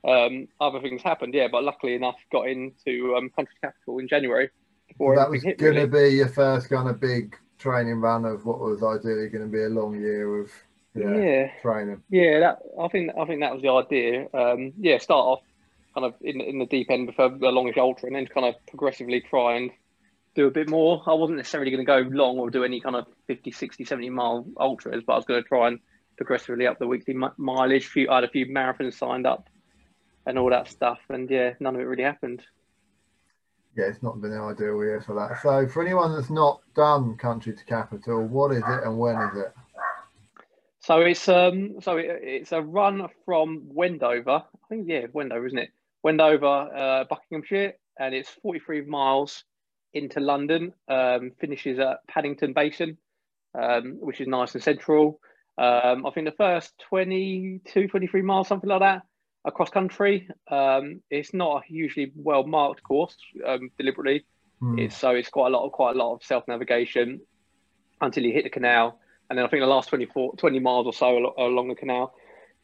um, 0.06 0.48
other 0.60 0.80
things 0.80 1.02
happened. 1.02 1.34
Yeah, 1.34 1.48
but 1.50 1.64
luckily 1.64 1.94
enough, 1.94 2.16
got 2.32 2.48
into 2.48 3.14
um, 3.16 3.30
country 3.30 3.54
capital 3.62 3.98
in 3.98 4.08
January 4.08 4.50
before 4.88 5.16
that 5.16 5.30
was 5.30 5.42
going 5.42 5.56
to 5.56 5.64
Really. 5.66 5.86
be 6.10 6.16
your 6.16 6.28
first 6.28 6.68
kind 6.70 6.88
of 6.88 6.98
big 7.00 7.36
training 7.58 8.00
run 8.00 8.24
of 8.24 8.44
what 8.46 8.58
was 8.60 8.82
ideally 8.82 9.28
going 9.28 9.44
to 9.44 9.50
be 9.50 9.62
a 9.62 9.68
long 9.68 10.00
year 10.00 10.40
of 10.42 10.50
yeah, 10.94 11.16
Yeah, 11.16 11.46
training. 11.62 12.02
yeah. 12.10 12.40
That 12.40 12.58
I 12.80 12.88
think 12.88 13.10
I 13.20 13.24
think 13.26 13.40
that 13.40 13.52
was 13.52 13.62
the 13.62 13.70
idea. 13.70 14.28
Um, 14.32 14.72
yeah, 14.78 14.98
start 14.98 15.24
off 15.24 15.40
kind 15.94 16.06
of 16.06 16.14
in 16.20 16.40
in 16.40 16.58
the 16.58 16.66
deep 16.66 16.90
end 16.90 17.06
before 17.06 17.28
the 17.30 17.48
longish 17.50 17.76
ultra, 17.76 18.06
and 18.06 18.16
then 18.16 18.26
kind 18.26 18.46
of 18.46 18.54
progressively 18.66 19.20
try 19.20 19.56
and 19.56 19.70
do 20.34 20.46
a 20.46 20.50
bit 20.50 20.68
more. 20.70 21.02
I 21.06 21.14
wasn't 21.14 21.38
necessarily 21.38 21.70
going 21.70 21.84
to 21.84 21.86
go 21.86 22.08
long 22.16 22.38
or 22.38 22.48
do 22.50 22.62
any 22.64 22.80
kind 22.80 22.94
of 22.96 23.06
50, 23.26 23.50
60, 23.50 23.84
70 23.84 24.10
mile 24.10 24.46
ultras, 24.58 25.02
but 25.06 25.14
I 25.14 25.16
was 25.16 25.24
going 25.24 25.42
to 25.42 25.48
try 25.48 25.68
and 25.68 25.80
progressively 26.16 26.66
up 26.66 26.78
the 26.78 26.86
weekly 26.86 27.14
mi- 27.14 27.28
mileage. 27.36 27.86
Few, 27.86 28.08
I 28.10 28.16
had 28.16 28.24
a 28.24 28.28
few 28.28 28.46
marathons 28.46 28.94
signed 28.94 29.26
up 29.26 29.48
and 30.28 30.38
all 30.38 30.50
that 30.50 30.68
stuff, 30.68 30.98
and 31.08 31.28
yeah, 31.30 31.54
none 31.58 31.74
of 31.74 31.80
it 31.80 31.84
really 31.84 32.02
happened. 32.02 32.42
Yeah, 33.74 33.86
it's 33.86 34.02
not 34.02 34.20
been 34.20 34.30
the 34.30 34.40
ideal 34.40 34.84
year 34.84 35.02
for 35.04 35.14
that. 35.14 35.40
So 35.42 35.66
for 35.66 35.82
anyone 35.82 36.14
that's 36.14 36.30
not 36.30 36.60
done 36.74 37.16
country 37.16 37.54
to 37.54 37.64
capital, 37.64 38.26
what 38.26 38.52
is 38.52 38.58
it 38.58 38.84
and 38.84 38.98
when 38.98 39.16
is 39.16 39.38
it? 39.38 39.54
So 40.80 41.00
it's 41.00 41.28
um 41.28 41.80
so 41.80 41.96
it, 41.96 42.06
it's 42.22 42.52
a 42.52 42.60
run 42.60 43.08
from 43.24 43.62
Wendover. 43.64 44.44
I 44.44 44.66
think 44.68 44.86
yeah, 44.86 45.06
Wendover, 45.12 45.46
isn't 45.46 45.58
it? 45.58 45.70
Wendover, 46.02 46.46
uh, 46.46 47.04
Buckinghamshire, 47.08 47.72
and 47.98 48.14
it's 48.14 48.28
43 48.42 48.82
miles 48.82 49.44
into 49.94 50.20
London. 50.20 50.74
Um, 50.88 51.32
finishes 51.40 51.78
at 51.78 52.06
Paddington 52.06 52.52
Basin, 52.52 52.98
um, 53.58 53.96
which 54.00 54.20
is 54.20 54.28
nice 54.28 54.54
and 54.54 54.62
central. 54.62 55.20
Um, 55.56 56.04
I 56.06 56.10
think 56.10 56.26
the 56.26 56.36
first 56.36 56.72
22, 56.90 57.88
23 57.88 58.22
miles, 58.22 58.46
something 58.46 58.70
like 58.70 58.80
that, 58.80 59.02
across 59.48 59.70
country. 59.70 60.28
Um, 60.50 61.02
it's 61.10 61.34
not 61.34 61.62
a 61.62 61.66
hugely 61.66 62.12
well 62.14 62.44
marked 62.44 62.82
course, 62.82 63.16
um, 63.46 63.70
deliberately. 63.78 64.24
Hmm. 64.60 64.78
It's 64.78 64.96
so 64.96 65.10
it's 65.10 65.28
quite 65.28 65.48
a 65.48 65.50
lot 65.50 65.66
of 65.66 65.72
quite 65.72 65.96
a 65.96 65.98
lot 65.98 66.14
of 66.14 66.22
self 66.22 66.46
navigation 66.46 67.20
until 68.00 68.22
you 68.22 68.32
hit 68.32 68.44
the 68.44 68.50
canal, 68.50 69.00
and 69.28 69.38
then 69.38 69.44
I 69.44 69.48
think 69.48 69.62
the 69.62 69.66
last 69.66 69.88
24, 69.88 70.36
20 70.36 70.58
miles 70.60 70.86
or 70.86 70.92
so 70.92 71.34
along 71.38 71.68
the 71.68 71.74
canal 71.74 72.14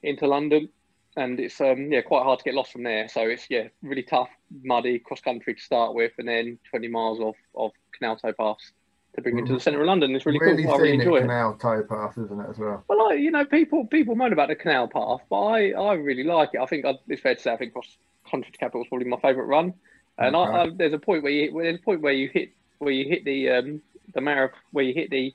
into 0.03 0.27
London, 0.27 0.69
and 1.17 1.41
it's 1.41 1.61
um 1.61 1.91
yeah 1.91 2.03
quite 2.03 2.23
hard 2.23 2.39
to 2.39 2.45
get 2.45 2.55
lost 2.55 2.73
from 2.73 2.85
there. 2.85 3.09
So 3.09 3.23
it's 3.23 3.47
yeah 3.51 3.69
really 3.83 4.03
tough, 4.03 4.31
muddy 4.63 4.99
cross 4.99 5.21
country 5.21 5.55
to 5.55 5.61
start 5.61 5.95
with, 5.95 6.13
and 6.19 6.29
then 6.29 6.59
twenty 6.71 6.89
miles 6.89 7.21
of 7.21 7.35
of 7.55 7.73
canal 7.99 8.17
towpaths 8.17 8.73
to 9.15 9.23
bring 9.23 9.39
you 9.39 9.47
to 9.47 9.53
the 9.55 9.61
centre 9.61 9.81
of 9.81 9.87
London. 9.87 10.15
It's 10.15 10.27
really, 10.27 10.39
really 10.41 10.65
cool. 10.65 10.75
I 10.75 10.77
really 10.79 10.95
enjoy 10.95 11.17
it. 11.17 11.21
canal 11.23 11.55
towpath, 11.55 12.19
isn't 12.19 12.41
it, 12.41 12.51
as 12.51 12.59
well? 12.59 12.85
Well, 12.89 13.09
like, 13.09 13.21
you 13.21 13.31
know, 13.31 13.45
people 13.45 13.87
people 13.87 14.15
moan 14.17 14.33
about 14.33 14.49
the 14.49 14.57
canal 14.57 14.89
path, 14.89 15.21
but 15.31 15.41
I, 15.41 15.71
I 15.71 15.95
really 15.95 16.25
like 16.25 16.51
it. 16.55 16.61
I 16.61 16.67
think 16.67 16.85
I, 16.85 16.95
it's 17.09 17.23
fair 17.23 17.35
to 17.35 17.41
say 17.41 17.53
I 17.53 17.57
think 17.57 17.73
cross 17.73 17.97
country 18.31 18.51
to 18.51 18.59
capital 18.59 18.83
is 18.83 18.89
probably 18.89 19.07
my 19.09 19.19
favourite 19.21 19.47
run. 19.47 19.75
And 20.19 20.37
I, 20.37 20.41
I, 20.43 20.71
there's 20.75 20.93
a 20.93 20.99
point 20.99 21.23
where 21.23 21.33
you 21.33 21.53
there's 21.61 21.77
a 21.79 21.83
point 21.83 22.01
where 22.01 22.13
you 22.13 22.29
hit 22.33 22.51
where 22.79 22.93
you 22.93 23.09
hit 23.09 23.25
the 23.25 23.51
um 23.51 23.83
the 24.15 24.21
marathon 24.21 24.59
where 24.73 24.85
you 24.85 24.95
hit 24.95 25.11
the 25.11 25.33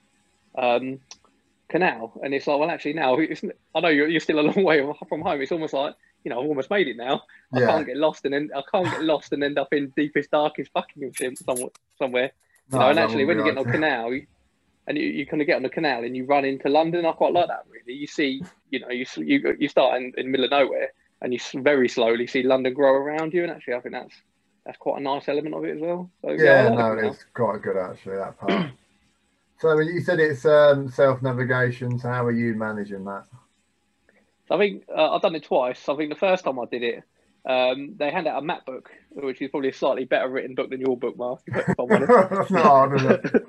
um 0.57 0.99
canal, 1.69 2.19
and 2.23 2.33
it's 2.33 2.47
like 2.47 2.59
well 2.59 2.69
actually 2.71 2.93
now 2.93 3.13
it's, 3.19 3.43
I 3.75 3.79
know 3.79 3.89
you're 3.89 4.07
you're 4.07 4.19
still 4.19 4.39
a 4.39 4.41
long 4.41 4.63
way 4.63 4.85
from 5.07 5.21
home. 5.21 5.41
It's 5.41 5.51
almost 5.51 5.73
like 5.73 5.95
you 6.23 6.29
know 6.29 6.41
I've 6.41 6.47
almost 6.47 6.69
made 6.69 6.87
it 6.87 6.97
now. 6.97 7.23
I 7.53 7.59
Yeah. 7.59 7.67
can't 7.67 7.87
get 7.87 7.97
lost 7.97 8.25
and 8.25 8.33
then 8.33 8.49
I 8.55 8.61
can't 8.71 8.89
get 8.89 9.03
lost 9.03 9.31
and 9.33 9.43
end 9.43 9.57
up 9.57 9.73
in 9.73 9.89
deepest 9.95 10.31
darkest 10.31 10.73
Buckinghamshire 10.73 11.35
somewhere 11.35 11.69
somewhere. 11.97 12.31
You 12.71 12.79
No, 12.79 12.79
know, 12.79 12.89
and 12.89 12.99
actually, 12.99 13.25
when 13.25 13.37
you 13.37 13.43
get 13.43 13.57
on 13.57 13.63
a 13.63 13.65
canal, 13.65 14.11
and 14.87 14.97
you, 14.97 15.05
you 15.07 15.25
kind 15.27 15.41
of 15.41 15.47
get 15.47 15.57
on 15.57 15.63
the 15.63 15.69
canal 15.69 16.03
and 16.03 16.15
you 16.17 16.25
run 16.25 16.45
into 16.45 16.69
London, 16.69 17.05
I 17.05 17.11
quite 17.13 17.33
like 17.33 17.47
that. 17.47 17.65
Really, 17.69 17.97
you 17.99 18.07
see, 18.07 18.45
you 18.69 18.79
know, 18.79 18.89
you 18.89 19.05
you 19.17 19.55
you 19.59 19.69
start 19.69 19.97
in, 19.97 20.13
in 20.17 20.25
the 20.27 20.31
middle 20.31 20.45
of 20.45 20.51
nowhere, 20.51 20.89
and 21.21 21.33
you 21.33 21.39
very 21.55 21.89
slowly 21.89 22.27
see 22.27 22.43
London 22.43 22.73
grow 22.73 22.93
around 22.93 23.33
you, 23.33 23.43
and 23.43 23.51
actually, 23.51 23.75
I 23.75 23.81
think 23.81 23.95
that's 23.95 24.15
that's 24.65 24.77
quite 24.77 24.99
a 24.99 25.03
nice 25.03 25.27
element 25.29 25.55
of 25.55 25.65
it 25.65 25.75
as 25.77 25.81
well. 25.81 26.11
So 26.23 26.31
yeah, 26.33 26.63
Yeah, 26.63 26.69
like 26.69 26.87
no, 26.87 26.93
it's 26.97 27.25
quite 27.33 27.61
good 27.61 27.77
actually 27.77 28.17
that 28.17 28.37
part. 28.39 28.67
so 29.59 29.79
you 29.79 30.01
said 30.01 30.19
it's 30.19 30.45
um, 30.45 30.89
self 30.89 31.21
navigation. 31.21 31.99
So 31.99 32.09
how 32.09 32.25
are 32.25 32.31
you 32.31 32.55
managing 32.55 33.05
that? 33.05 33.25
I 34.49 34.57
think 34.57 34.83
uh, 34.95 35.11
I've 35.15 35.21
done 35.21 35.35
it 35.35 35.43
twice. 35.43 35.87
I 35.87 35.95
think 35.95 36.09
the 36.09 36.19
first 36.19 36.43
time 36.43 36.59
I 36.59 36.65
did 36.65 36.83
it, 36.83 37.03
um, 37.49 37.95
they 37.97 38.11
hand 38.11 38.27
out 38.27 38.41
a 38.41 38.45
map 38.45 38.65
book, 38.65 38.91
which 39.09 39.41
is 39.41 39.49
probably 39.49 39.69
a 39.69 39.73
slightly 39.73 40.05
better 40.05 40.29
written 40.29 40.53
book 40.55 40.69
than 40.69 40.79
your 40.79 40.95
book, 40.97 41.17
Mark. 41.17 41.41
If 41.47 41.67
I'm 41.79 41.91
honest. 41.91 42.07
That's 42.31 42.51
not 42.51 42.63
hard, 42.65 42.95
is 43.01 43.03
it? 43.05 43.45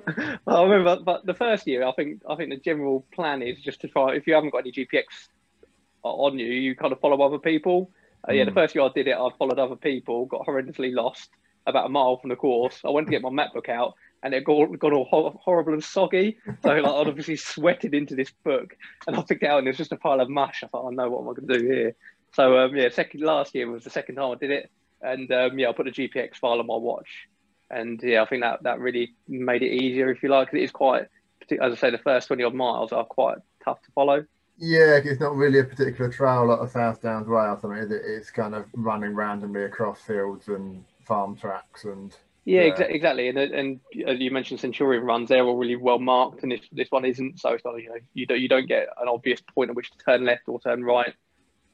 I 0.47 0.63
remember, 0.63 1.03
but 1.03 1.25
the 1.25 1.33
first 1.35 1.67
year, 1.67 1.85
I 1.85 1.91
think 1.93 2.21
I 2.27 2.35
think 2.35 2.49
the 2.49 2.57
general 2.57 3.05
plan 3.13 3.41
is 3.41 3.59
just 3.61 3.81
to 3.81 3.87
try. 3.87 4.15
If 4.15 4.25
you 4.27 4.33
haven't 4.33 4.49
got 4.51 4.59
any 4.65 4.71
GPX 4.71 5.03
on 6.03 6.39
you, 6.39 6.47
you 6.47 6.75
kind 6.75 6.91
of 6.91 6.99
follow 6.99 7.21
other 7.21 7.37
people. 7.39 7.91
Uh, 8.27 8.33
yeah, 8.33 8.45
the 8.45 8.51
Mm. 8.51 8.55
first 8.55 8.75
year 8.75 8.83
I 8.83 8.89
did 8.93 9.07
it, 9.07 9.15
I 9.15 9.29
followed 9.37 9.59
other 9.59 9.75
people, 9.75 10.25
got 10.25 10.45
horrendously 10.45 10.93
lost 10.93 11.29
about 11.67 11.85
a 11.85 11.89
mile 11.89 12.17
from 12.17 12.29
the 12.31 12.35
course. 12.35 12.79
I 12.83 12.89
went 12.89 13.07
to 13.07 13.11
get 13.11 13.21
my 13.21 13.29
map 13.29 13.53
book 13.53 13.69
out, 13.69 13.93
and 14.23 14.33
it 14.33 14.43
got, 14.43 14.65
got 14.79 14.93
all 14.93 15.05
hor- 15.05 15.39
horrible 15.43 15.73
and 15.73 15.83
soggy. 15.83 16.37
So 16.63 16.69
like, 16.69 16.83
I'd 16.85 17.07
obviously 17.07 17.35
sweated 17.35 17.93
into 17.93 18.15
this 18.15 18.31
book, 18.43 18.75
and 19.05 19.15
I 19.15 19.21
picked 19.21 19.43
it 19.43 19.47
out, 19.47 19.59
and 19.59 19.67
it 19.67 19.71
was 19.71 19.77
just 19.77 19.91
a 19.91 19.95
pile 19.97 20.21
of 20.21 20.29
mush. 20.29 20.63
I 20.63 20.67
thought, 20.67 20.87
I 20.87 20.93
know 20.95 21.09
what 21.09 21.21
am 21.21 21.29
I 21.29 21.33
going 21.33 21.47
to 21.47 21.59
do 21.59 21.71
here. 21.71 21.95
So 22.33 22.57
um, 22.59 22.75
yeah, 22.75 22.89
second 22.89 23.21
last 23.21 23.53
year 23.55 23.69
was 23.69 23.83
the 23.83 23.89
second 23.89 24.15
time 24.15 24.31
I 24.31 24.35
did 24.35 24.51
it, 24.51 24.69
and 25.01 25.31
um, 25.31 25.59
yeah, 25.59 25.69
I 25.69 25.73
put 25.73 25.87
a 25.87 25.91
GPX 25.91 26.37
file 26.37 26.59
on 26.59 26.67
my 26.67 26.75
watch, 26.75 27.09
and 27.69 27.99
yeah, 28.03 28.21
I 28.21 28.25
think 28.25 28.41
that 28.43 28.63
that 28.63 28.79
really 28.79 29.13
made 29.27 29.63
it 29.63 29.71
easier, 29.73 30.09
if 30.11 30.23
you 30.23 30.29
like, 30.29 30.49
'cause 30.49 30.55
it 30.59 30.63
is 30.63 30.71
quite, 30.71 31.07
as 31.61 31.73
I 31.73 31.75
say, 31.75 31.89
the 31.91 31.97
first 31.97 32.27
twenty 32.27 32.43
odd 32.43 32.53
miles 32.55 32.91
are 32.93 33.05
quite 33.05 33.37
tough 33.63 33.81
to 33.83 33.91
follow. 33.93 34.25
Yeah, 34.57 34.99
it's 35.03 35.19
not 35.19 35.35
really 35.35 35.59
a 35.59 35.63
particular 35.63 36.11
trail 36.11 36.45
like 36.47 36.59
the 36.59 36.67
South 36.67 37.01
Downs 37.01 37.27
Way 37.27 37.45
or 37.47 37.57
something, 37.59 37.79
it? 37.79 37.91
It's 37.91 38.29
kind 38.31 38.53
of 38.53 38.65
running 38.73 39.15
randomly 39.15 39.63
across 39.63 40.01
fields 40.01 40.47
and 40.47 40.85
farm 41.05 41.35
tracks 41.35 41.83
and 41.85 42.15
Yeah, 42.45 42.63
Yeah. 42.63 42.71
exa- 42.71 42.89
exactly. 42.89 43.27
And 43.29 43.37
and 43.37 43.79
uh, 44.07 44.11
you 44.11 44.31
mentioned 44.31 44.59
Centurion 44.59 45.03
runs; 45.03 45.29
they're 45.29 45.43
all 45.45 45.57
really 45.57 45.75
well 45.75 45.99
marked, 45.99 46.43
and 46.43 46.51
this 46.51 46.61
this 46.71 46.89
one 46.91 47.05
isn't. 47.05 47.39
So 47.39 47.53
it's 47.53 47.63
not 47.65 47.75
you 47.81 47.89
know 47.89 47.97
you 48.13 48.25
don't 48.25 48.39
you 48.39 48.47
don't 48.49 48.67
get 48.67 48.87
an 48.99 49.07
obvious 49.07 49.41
point 49.41 49.69
at 49.69 49.75
which 49.75 49.91
to 49.91 49.97
turn 49.99 50.25
left 50.25 50.43
or 50.47 50.59
turn 50.59 50.83
right. 50.83 51.13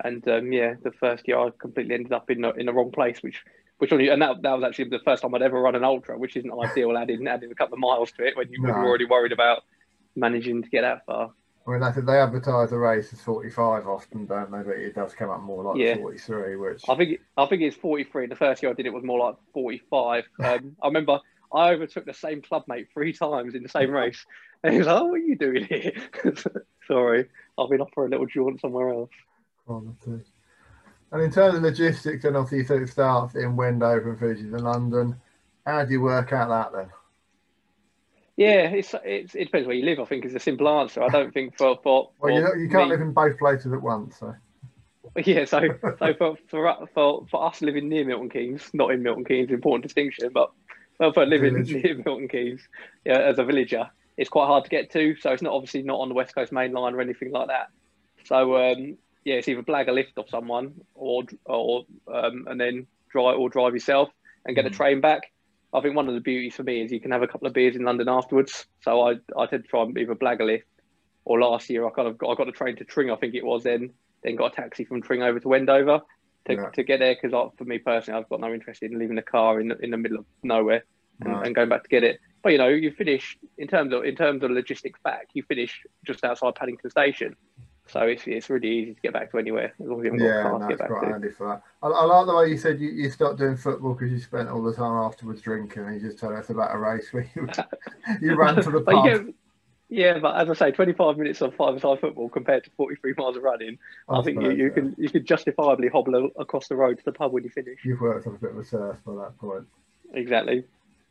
And 0.04 0.28
um, 0.28 0.52
yeah, 0.52 0.76
the 0.84 0.92
first 0.92 1.28
year 1.28 1.40
I 1.40 1.50
completely 1.60 1.96
ended 1.96 2.14
up 2.14 2.30
in 2.30 2.42
the, 2.42 2.52
in 2.54 2.66
the 2.68 2.74
wrong 2.74 2.92
place, 2.92 3.22
which 3.22 3.44
which 3.80 3.92
only 3.92 4.10
and 4.10 4.22
that, 4.22 4.42
that 4.42 4.54
was 4.54 4.64
actually 4.64 4.90
the 4.90 5.00
first 5.06 5.22
time 5.22 5.34
I'd 5.36 5.42
ever 5.42 5.62
run 5.62 5.76
an 5.76 5.84
ultra, 5.84 6.18
which 6.18 6.36
isn't 6.36 6.52
ideal. 6.52 6.98
Adding 6.98 7.28
adding 7.28 7.52
a 7.52 7.56
couple 7.56 7.76
of 7.76 7.80
miles 7.80 8.12
to 8.14 8.26
it 8.26 8.36
when 8.36 8.52
you 8.52 8.62
No. 8.62 8.70
you're 8.70 8.88
already 8.88 9.06
worried 9.06 9.32
about 9.32 9.64
managing 10.16 10.64
to 10.64 10.70
get 10.70 10.82
that 10.82 11.06
far. 11.06 11.32
I 11.68 11.72
mean. 11.72 12.06
They 12.06 12.20
advertise 12.20 12.70
the 12.70 12.78
race 12.78 13.12
as 13.12 13.22
45 13.22 13.88
often, 13.88 14.26
don't 14.26 14.52
they? 14.52 14.64
But 14.64 14.78
it 14.78 14.96
does 14.96 15.14
come 15.14 15.30
up 15.30 15.42
more 15.42 15.64
like 15.64 15.78
Yeah. 15.78 15.98
43, 15.98 16.56
which 16.56 16.84
I 16.88 16.96
think 16.96 17.20
I 17.36 17.46
think 17.46 17.62
it's 17.62 17.76
43. 17.76 18.28
The 18.28 18.36
first 18.36 18.64
year 18.64 18.72
I 18.72 18.74
did 18.74 18.86
it 18.86 18.94
was 18.94 19.04
more 19.04 19.20
like 19.20 19.36
45. 19.54 20.26
Um, 20.44 20.76
I 20.82 20.88
remember 20.88 21.20
I 21.54 21.72
overtook 21.74 22.06
the 22.06 22.14
same 22.14 22.42
clubmate 22.42 22.88
three 22.94 23.14
times 23.14 23.54
in 23.56 23.64
the 23.64 23.70
same 23.70 23.92
race, 24.02 24.26
and 24.64 24.74
he 24.74 24.80
was 24.80 24.88
like, 24.88 25.02
"Oh, 25.02 25.06
what 25.06 25.16
are 25.16 25.18
you 25.20 25.36
doing 25.36 25.66
here?" 25.66 25.94
Sorry, 26.88 27.26
I've 27.58 27.70
been 27.70 27.82
off 27.82 27.92
for 27.94 28.06
a 28.06 28.10
little 28.10 28.26
jaunt 28.26 28.60
somewhere 28.62 28.90
else. 28.90 29.10
Quality. 29.68 30.24
And 31.12 31.22
in 31.22 31.32
terms 31.32 31.56
of 31.56 31.64
logistics, 31.64 32.24
then 32.24 32.36
obviously 32.36 32.60
you 32.60 32.66
said 32.66 32.82
it 32.82 32.90
starts 32.90 33.36
in 33.36 33.56
Wendover 33.56 34.10
and 34.12 34.20
finishes 34.20 34.54
in 34.54 34.60
London. 34.64 35.16
How 35.66 35.86
do 35.86 35.92
you 35.92 36.02
work 36.02 36.34
out 36.34 36.50
that 36.50 36.78
then? 36.78 36.90
Yeah, 38.36 38.70
it's, 38.70 38.94
it's 39.04 39.34
it 39.36 39.46
depends 39.46 39.68
where 39.68 39.76
you 39.76 39.86
live. 39.86 40.00
I 40.00 40.06
think 40.06 40.24
is 40.26 40.36
a 40.36 40.40
simple 40.40 40.70
answer. 40.70 41.02
I 41.02 41.10
don't 41.10 41.34
think 41.34 41.58
for 41.58 41.78
for, 41.82 42.12
Well, 42.20 42.34
you, 42.34 42.48
for 42.48 42.58
you 42.58 42.70
can't 42.70 42.86
me- 42.86 42.92
live 42.92 43.02
in 43.02 43.12
both 43.14 43.38
places 43.38 43.74
at 43.74 43.82
once, 43.82 44.18
so. 44.20 44.34
Yeah, 45.26 45.46
so 45.46 45.62
so 45.98 46.14
for 46.18 46.38
for 46.50 46.88
for 46.94 47.26
for 47.32 47.48
us 47.48 47.62
living 47.62 47.90
near 47.90 48.06
Milton 48.06 48.30
Keynes, 48.30 48.70
not 48.74 48.92
in 48.92 49.02
Milton 49.02 49.26
Keynes, 49.26 49.50
important 49.50 49.84
distinction, 49.84 50.30
but 50.34 50.52
well, 51.00 51.14
for 51.14 51.26
living 51.26 51.54
Village. 51.54 51.84
near 51.84 51.96
Milton 52.06 52.28
Keynes, 52.28 52.62
yeah, 53.06 53.18
as 53.18 53.40
a 53.40 53.44
villager, 53.44 53.90
it's 54.18 54.30
quite 54.30 54.48
hard 54.48 54.66
to 54.66 54.70
get 54.70 54.92
to. 54.92 55.16
So 55.16 55.32
it's 55.32 55.42
not 55.42 55.54
obviously 55.54 55.82
not 55.82 56.00
on 56.00 56.10
the 56.10 56.14
West 56.16 56.36
Coast 56.36 56.52
Main 56.52 56.74
Line 56.74 56.94
or 56.94 57.02
anything 57.02 57.32
like 57.32 57.48
that. 57.48 57.70
So 58.26 58.58
um, 58.58 58.98
yeah, 59.24 59.36
it's 59.36 59.48
either 59.48 59.64
blag 59.64 59.88
a 59.88 59.92
lift 59.92 60.18
off 60.18 60.30
someone 60.30 60.74
or 60.94 61.24
or 61.46 61.86
um, 62.14 62.46
and 62.48 62.60
then 62.60 62.88
drive 63.10 63.38
or 63.38 63.50
drive 63.50 63.74
yourself 63.74 64.10
and 64.46 64.56
get 64.56 64.66
a 64.66 64.70
Mhm. 64.70 64.74
train 64.76 65.02
back. 65.02 65.22
I 65.74 65.82
think 65.82 65.96
one 65.96 66.08
of 66.08 66.14
the 66.14 66.22
beauties 66.22 66.56
for 66.56 66.64
me 66.64 66.82
is 66.82 66.92
you 66.92 67.00
can 67.02 67.12
have 67.12 67.24
a 67.24 67.28
couple 67.28 67.48
of 67.48 67.54
beers 67.54 67.76
in 67.76 67.84
London 67.84 68.08
afterwards. 68.08 68.66
So 68.82 69.02
I 69.02 69.16
I 69.38 69.46
tend 69.48 69.64
to 69.64 69.70
try 69.70 69.84
and 69.84 69.98
either 69.98 70.16
blag 70.16 70.40
a 70.40 70.44
lift 70.46 70.66
or 71.26 71.42
last 71.42 71.70
year 71.70 71.86
I 71.86 71.90
kind 71.92 72.08
of 72.08 72.18
got, 72.18 72.30
I 72.32 72.36
got 72.36 72.48
a 72.48 72.54
train 72.54 72.78
to 72.78 72.86
Tring, 72.86 73.12
I 73.12 73.16
think 73.18 73.36
it 73.36 73.46
was 73.46 73.64
then, 73.64 73.92
then 74.24 74.38
got 74.38 74.54
a 74.54 74.56
taxi 74.56 74.86
from 74.86 75.02
Tring 75.02 75.22
over 75.24 75.40
to 75.42 75.48
Wendover 75.50 76.00
to, 76.46 76.54
Yeah. 76.54 76.70
to 76.70 76.84
get 76.84 77.00
there 77.00 77.16
because 77.22 77.52
for 77.58 77.66
me 77.66 77.80
personally, 77.80 78.18
I've 78.18 78.30
got 78.30 78.40
no 78.40 78.54
interest 78.54 78.82
in 78.82 78.98
leaving 78.98 79.18
the 79.18 79.22
car 79.22 79.60
in 79.60 79.68
the, 79.68 79.78
in 79.80 79.92
the 79.92 79.98
middle 79.98 80.20
of 80.20 80.26
nowhere 80.44 80.86
and, 81.22 81.34
No. 81.34 81.42
and 81.42 81.54
going 81.54 81.68
back 81.68 81.84
to 81.84 81.90
get 81.90 82.04
it. 82.06 82.20
But 82.44 82.54
you 82.54 82.58
know, 82.60 82.70
you 82.70 82.92
finish 82.92 83.38
in 83.58 83.68
terms 83.68 83.92
of 83.94 84.06
in 84.06 84.16
terms 84.16 84.42
of 84.44 84.52
logistics 84.52 85.02
fact 85.02 85.32
you 85.34 85.44
finish 85.44 85.82
just 86.06 86.24
outside 86.24 86.56
Paddington 86.56 86.90
Station, 86.92 87.36
so 87.90 88.02
it's 88.02 88.24
it's 88.26 88.50
really 88.50 88.70
easy 88.70 88.94
to 88.94 89.02
get 89.02 89.14
back 89.14 89.32
to 89.32 89.38
anywhere 89.38 89.74
as 89.80 89.88
long 89.88 90.00
as 90.00 90.06
you 90.06 90.12
haven't 90.12 90.20
got 90.20 90.26
a 90.26 90.38
Yeah, 90.38 90.44
car 90.44 90.60
no, 90.60 90.68
to 90.68 90.68
get 90.70 90.80
back 90.80 90.88
quite 90.90 91.06
to. 91.06 91.12
handy 91.12 91.30
for 91.30 91.48
that. 91.48 91.64
I, 91.82 91.88
I 91.88 92.04
like 92.04 92.26
the 92.28 92.36
way 92.36 92.50
you 92.50 92.58
said 92.58 92.80
you, 92.80 92.90
you 92.90 93.10
stopped 93.10 93.40
doing 93.40 93.58
football 93.58 93.94
because 93.94 94.12
you 94.12 94.20
spent 94.20 94.50
all 94.50 94.62
the 94.64 94.74
time 94.74 94.94
afterwards 94.98 95.42
drinking 95.42 95.84
and 95.84 95.96
you 95.96 96.08
just 96.08 96.20
told 96.20 96.34
us 96.34 96.50
about 96.50 96.76
a 96.76 96.78
race 96.78 97.12
where 97.12 97.30
you, 97.36 97.48
you 98.22 98.36
ran 98.36 98.56
to 98.56 98.72
the 98.72 98.82
pub. 98.82 99.06
get- 99.06 99.36
yeah, 99.90 100.20
but 100.20 100.36
as 100.36 100.50
I 100.50 100.54
say, 100.54 100.72
25 100.72 101.18
minutes 101.18 101.42
of 101.42 101.56
five-a-side 101.56 102.02
football 102.02 102.28
compared 102.28 102.66
to 102.66 102.70
43 102.76 103.14
miles 103.18 103.38
of 103.38 103.44
running, 103.44 103.78
I, 104.10 104.22
think 104.22 104.42
you, 104.42 104.52
you 104.52 104.68
yeah. 104.68 104.74
can 104.74 104.96
you 104.98 105.10
can 105.10 105.26
justifiably 105.26 105.88
hobble 105.88 106.30
across 106.38 106.68
the 106.68 106.76
road 106.76 106.98
to 106.98 107.06
the 107.06 107.14
pub 107.14 107.32
when 107.32 107.46
you 107.46 107.50
finish. 107.50 107.80
You've 107.86 108.02
worked 108.02 108.28
on 108.28 108.36
a 108.36 108.38
bit 108.38 108.52
of 108.52 108.58
a 108.58 108.66
surf 108.66 108.98
by 109.06 109.14
that 109.16 109.38
point. 109.38 109.66
Exactly. 110.14 110.66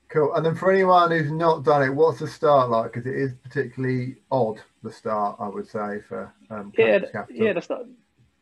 Cool. 0.09 0.33
And 0.35 0.47
then 0.47 0.55
for 0.55 0.71
anyone 0.71 1.11
who's 1.11 1.33
not 1.33 1.65
done 1.65 1.83
it, 1.83 1.95
what's 1.95 2.21
the 2.21 2.29
start 2.29 2.71
like? 2.71 2.93
Because 2.93 3.07
it 3.07 3.17
is 3.17 3.33
particularly 3.43 4.17
odd, 4.31 4.61
the 4.83 4.93
start, 4.93 5.37
I 5.41 5.49
would 5.49 5.67
say, 5.67 6.01
for 6.09 6.33
um, 6.51 6.73
Yeah, 6.79 7.01
yeah. 7.29 7.53
The 7.53 7.61
start, 7.61 7.87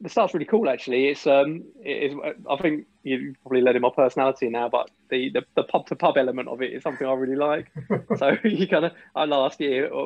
the 0.00 0.10
start's 0.10 0.34
really 0.34 0.44
cool. 0.44 0.68
Actually, 0.68 1.08
it's 1.08 1.26
um, 1.26 1.64
it 1.82 2.12
is. 2.12 2.34
I 2.50 2.56
think 2.56 2.86
you 3.02 3.34
probably 3.42 3.62
let 3.62 3.76
in 3.76 3.82
my 3.82 3.90
personality 3.94 4.50
now, 4.50 4.68
but 4.68 4.90
the 5.08 5.30
the, 5.30 5.42
the 5.56 5.64
pub 5.64 5.86
to 5.86 5.96
pub 5.96 6.18
element 6.18 6.48
of 6.48 6.60
it 6.60 6.72
is 6.72 6.82
something 6.82 7.06
I 7.06 7.12
really 7.14 7.36
like. 7.36 7.70
so 8.18 8.36
you 8.44 8.68
kind 8.68 8.84
of, 8.84 8.92
I 9.16 9.24
last 9.24 9.58
year 9.58 9.86
uh, 9.86 10.04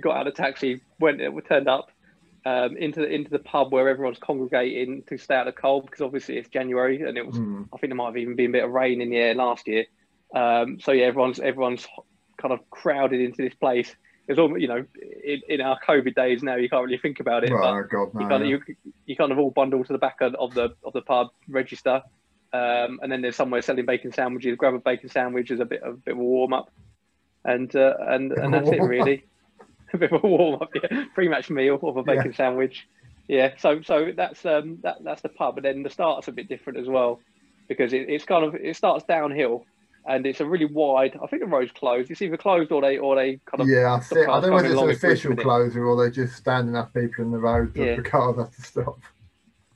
got 0.00 0.16
out 0.16 0.26
of 0.26 0.34
the 0.34 0.42
taxi, 0.42 0.82
went, 1.00 1.32
we 1.32 1.40
turned 1.40 1.68
up 1.68 1.90
um, 2.44 2.76
into 2.76 3.00
the, 3.00 3.06
into 3.06 3.30
the 3.30 3.38
pub 3.38 3.72
where 3.72 3.88
everyone's 3.88 4.18
congregating 4.18 5.02
to 5.08 5.16
stay 5.16 5.34
out 5.34 5.48
of 5.48 5.54
cold 5.54 5.86
because 5.86 6.02
obviously 6.02 6.36
it's 6.36 6.48
January 6.50 7.00
and 7.02 7.16
it 7.16 7.26
was. 7.26 7.36
Hmm. 7.36 7.62
I 7.72 7.78
think 7.78 7.90
there 7.90 7.96
might 7.96 8.08
have 8.08 8.16
even 8.18 8.36
been 8.36 8.50
a 8.50 8.52
bit 8.52 8.64
of 8.64 8.70
rain 8.72 9.00
in 9.00 9.08
the 9.08 9.16
air 9.16 9.34
last 9.34 9.66
year. 9.66 9.86
Um, 10.34 10.80
so 10.80 10.92
yeah, 10.92 11.06
everyone's 11.06 11.40
everyone's 11.40 11.86
kind 12.36 12.52
of 12.52 12.68
crowded 12.70 13.20
into 13.20 13.42
this 13.42 13.54
place. 13.54 13.94
It's 14.26 14.38
all 14.38 14.58
you 14.58 14.68
know. 14.68 14.84
In, 15.24 15.40
in 15.48 15.60
our 15.60 15.78
COVID 15.86 16.14
days 16.14 16.42
now, 16.42 16.56
you 16.56 16.68
can't 16.68 16.84
really 16.84 16.98
think 16.98 17.20
about 17.20 17.44
it. 17.44 17.50
but 17.50 17.62
oh, 17.62 17.82
God, 17.90 18.14
no. 18.14 18.20
you 18.20 18.28
kind 18.28 18.42
of 18.42 18.48
yeah. 18.48 18.56
you, 18.66 18.92
you 19.06 19.16
kind 19.16 19.32
of 19.32 19.38
all 19.38 19.50
bundle 19.50 19.84
to 19.84 19.92
the 19.92 19.98
back 19.98 20.20
of, 20.20 20.34
of 20.34 20.54
the 20.54 20.74
of 20.84 20.92
the 20.92 21.02
pub 21.02 21.28
register, 21.48 22.02
um, 22.52 23.00
and 23.02 23.10
then 23.10 23.22
there's 23.22 23.36
somewhere 23.36 23.62
selling 23.62 23.86
bacon 23.86 24.12
sandwiches. 24.12 24.56
Grab 24.56 24.74
a 24.74 24.78
bacon 24.78 25.08
sandwich 25.08 25.50
as 25.50 25.60
a 25.60 25.64
bit 25.64 25.82
of 25.82 25.94
a 25.94 25.96
bit 25.98 26.12
of 26.12 26.18
a 26.18 26.22
warm 26.22 26.52
up, 26.52 26.70
and 27.44 27.74
uh, 27.76 27.94
and 28.00 28.32
and 28.32 28.52
that's 28.52 28.70
it 28.70 28.82
really. 28.82 29.24
a 29.94 29.98
bit 29.98 30.12
of 30.12 30.24
a 30.24 30.26
warm 30.26 30.60
up, 30.60 30.70
yeah. 30.74 31.04
Pre-match 31.14 31.50
meal 31.50 31.78
of 31.82 31.96
a 31.96 32.02
bacon 32.02 32.34
sandwich. 32.34 32.86
Yeah, 33.28 33.52
so 33.58 33.80
so 33.82 34.12
that's 34.14 34.44
um 34.44 34.78
that 34.82 34.98
that's 35.02 35.22
the 35.22 35.28
pub, 35.28 35.56
and 35.56 35.64
then 35.64 35.82
the 35.82 35.90
start's 35.90 36.28
a 36.28 36.32
bit 36.32 36.48
different 36.48 36.78
as 36.78 36.88
well, 36.88 37.20
because 37.68 37.92
it, 37.92 38.08
it's 38.08 38.24
kind 38.24 38.44
of 38.44 38.54
it 38.54 38.76
starts 38.76 39.04
downhill, 39.04 39.64
and 40.06 40.26
it's 40.26 40.40
a 40.40 40.46
really 40.46 40.66
wide. 40.66 41.18
I 41.22 41.26
think 41.26 41.42
the 41.42 41.48
road's 41.48 41.72
closed. 41.72 42.10
It's 42.10 42.20
either 42.22 42.36
closed 42.36 42.72
or 42.72 42.82
they 42.82 42.98
or 42.98 43.16
they 43.16 43.40
kind 43.46 43.60
of 43.62 43.68
Yeah, 43.68 43.94
I, 43.94 44.00
see, 44.00 44.20
I 44.20 44.40
don't 44.40 44.50
know 44.50 44.56
whether 44.56 44.66
it's 44.66 44.72
an 44.72 44.78
along 44.78 44.90
in 44.90 44.96
three 44.96 45.10
official 45.12 45.36
closure 45.36 45.84
or 45.84 45.96
they're 45.96 46.10
just 46.10 46.36
standing 46.36 46.76
up 46.76 46.92
people 46.92 47.24
in 47.24 47.30
the 47.30 47.38
road 47.38 47.74
that 47.74 47.84
Yeah. 47.84 47.96
the 47.96 48.02
cars 48.02 48.36
have 48.36 48.54
to 48.54 48.62
stop. 48.62 48.98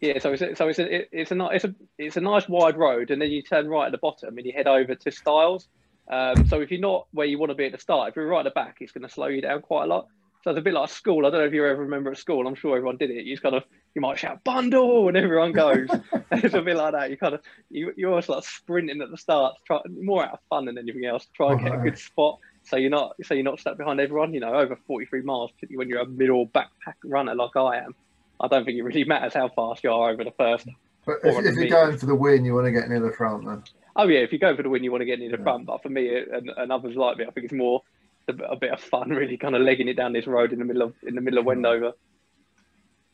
Yeah, 0.00 0.18
so 0.20 0.32
it's 0.32 0.42
a, 0.42 0.54
so 0.54 0.68
it's 0.68 0.78
a 0.78 0.94
it- 0.94 1.08
it's 1.10 1.32
a 1.32 1.48
it's 1.52 1.64
a 1.64 1.74
it's 1.98 2.16
a 2.16 2.20
nice 2.20 2.48
wide 2.48 2.76
road, 2.76 3.10
and 3.10 3.20
then 3.20 3.30
you 3.30 3.42
turn 3.42 3.68
right 3.68 3.86
at 3.86 3.92
the 3.92 3.98
bottom 3.98 4.36
and 4.38 4.46
you 4.46 4.52
head 4.52 4.68
over 4.68 4.94
to 4.94 5.10
stiles. 5.10 5.66
Um, 6.10 6.46
so 6.46 6.60
if 6.60 6.70
you're 6.70 6.80
not 6.80 7.06
where 7.12 7.26
you 7.26 7.38
want 7.38 7.50
to 7.50 7.54
be 7.56 7.66
at 7.66 7.72
the 7.72 7.78
start, 7.78 8.10
if 8.10 8.16
you're 8.16 8.26
right 8.28 8.40
at 8.40 8.44
the 8.44 8.50
back, 8.50 8.76
it's 8.80 8.92
going 8.92 9.02
to 9.06 9.12
slow 9.12 9.26
you 9.26 9.42
down 9.42 9.60
quite 9.60 9.84
a 9.84 9.86
lot. 9.86 10.06
So 10.44 10.50
it's 10.50 10.58
a 10.58 10.62
bit 10.62 10.74
like 10.74 10.90
school. 10.90 11.26
I 11.26 11.30
don't 11.30 11.40
know 11.40 11.46
if 11.46 11.52
you 11.52 11.66
ever 11.66 11.82
remember 11.82 12.12
at 12.12 12.18
school. 12.18 12.46
I'm 12.46 12.54
sure 12.54 12.76
everyone 12.76 12.96
did 12.96 13.10
it. 13.10 13.24
You 13.24 13.34
just 13.34 13.42
kind 13.42 13.56
of 13.56 13.64
you 13.94 14.00
might 14.00 14.18
shout 14.18 14.44
bundle, 14.44 15.08
and 15.08 15.16
everyone 15.16 15.52
goes. 15.52 15.88
it's 16.32 16.54
a 16.54 16.60
bit 16.60 16.76
like 16.76 16.92
that. 16.92 17.10
You 17.10 17.16
kind 17.16 17.34
of 17.34 17.40
you 17.70 17.92
you're 17.96 18.10
almost 18.10 18.28
like 18.28 18.44
sprinting 18.44 19.00
at 19.00 19.10
the 19.10 19.16
start, 19.16 19.54
try 19.66 19.80
more 19.88 20.24
out 20.24 20.34
of 20.34 20.38
fun 20.50 20.66
than 20.66 20.76
anything 20.78 21.04
else. 21.06 21.24
To 21.24 21.30
try 21.34 21.52
and 21.52 21.60
get 21.62 21.74
a 21.74 21.78
good 21.78 21.98
spot, 21.98 22.38
so 22.64 22.76
you're 22.76 22.90
not 22.90 23.14
so 23.22 23.34
you're 23.34 23.44
not 23.44 23.58
stuck 23.58 23.78
behind 23.78 23.98
everyone. 23.98 24.34
You 24.34 24.40
know, 24.40 24.54
over 24.54 24.78
43 24.86 25.22
miles, 25.22 25.50
particularly 25.52 25.78
when 25.78 25.88
you're 25.88 26.02
a 26.02 26.06
middle 26.06 26.46
backpack 26.46 26.94
runner 27.04 27.34
like 27.34 27.56
I 27.56 27.78
am. 27.78 27.94
I 28.40 28.48
don't 28.48 28.64
think 28.64 28.78
it 28.78 28.82
really 28.82 29.04
matters 29.04 29.34
how 29.34 29.48
fast 29.48 29.82
you 29.82 29.90
are 29.90 30.10
over 30.10 30.22
the 30.22 30.32
first. 30.38 30.68
But 31.06 31.18
if, 31.24 31.46
if 31.46 31.54
you're 31.56 31.68
going 31.68 31.96
for 31.96 32.06
the 32.06 32.14
win, 32.14 32.44
you 32.44 32.54
want 32.54 32.66
to 32.66 32.72
get 32.72 32.88
near 32.88 33.00
the 33.00 33.12
front 33.12 33.46
then. 33.46 33.62
Oh 33.96 34.06
yeah, 34.06 34.20
if 34.20 34.32
you 34.32 34.38
go 34.38 34.54
for 34.54 34.62
the 34.62 34.68
win, 34.68 34.84
you 34.84 34.92
want 34.92 35.00
to 35.00 35.06
get 35.06 35.18
near 35.18 35.30
the 35.30 35.38
Yeah. 35.38 35.42
front. 35.42 35.66
But 35.66 35.82
for 35.82 35.88
me 35.88 36.16
and, 36.18 36.50
and 36.56 36.70
others 36.70 36.94
like 36.94 37.16
me, 37.16 37.24
I 37.24 37.30
think 37.30 37.44
it's 37.44 37.54
more 37.54 37.82
a, 38.28 38.32
bit- 38.32 38.46
a 38.50 38.56
bit 38.56 38.72
of 38.72 38.80
fun, 38.80 39.10
really, 39.10 39.36
kind 39.36 39.54
of 39.56 39.62
legging 39.62 39.88
it 39.88 39.94
down 39.94 40.12
this 40.12 40.26
road 40.26 40.52
in 40.52 40.58
the 40.58 40.64
middle 40.64 40.82
of 40.82 40.94
in 41.06 41.14
the 41.14 41.20
middle 41.20 41.38
of 41.38 41.44
Wendover. 41.44 41.92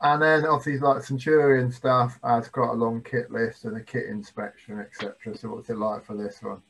And 0.00 0.21
then 0.21 0.44
obviously 0.44 0.78
like 0.78 1.02
Centurion 1.02 1.73
stuff 1.73 2.18
has 2.23 2.49
quite 2.49 2.71
a 2.71 2.75
long 2.75 3.02
kit 3.02 3.30
list 3.30 3.64
and 3.64 3.76
a 3.76 3.83
kit 3.83 4.06
inspection, 4.06 4.80
etc. 4.80 5.14
So 5.37 5.49
what's 5.50 5.71
it 5.71 5.78
like 5.78 6.04
for 6.04 6.16
this 6.16 6.42
one? 6.42 6.61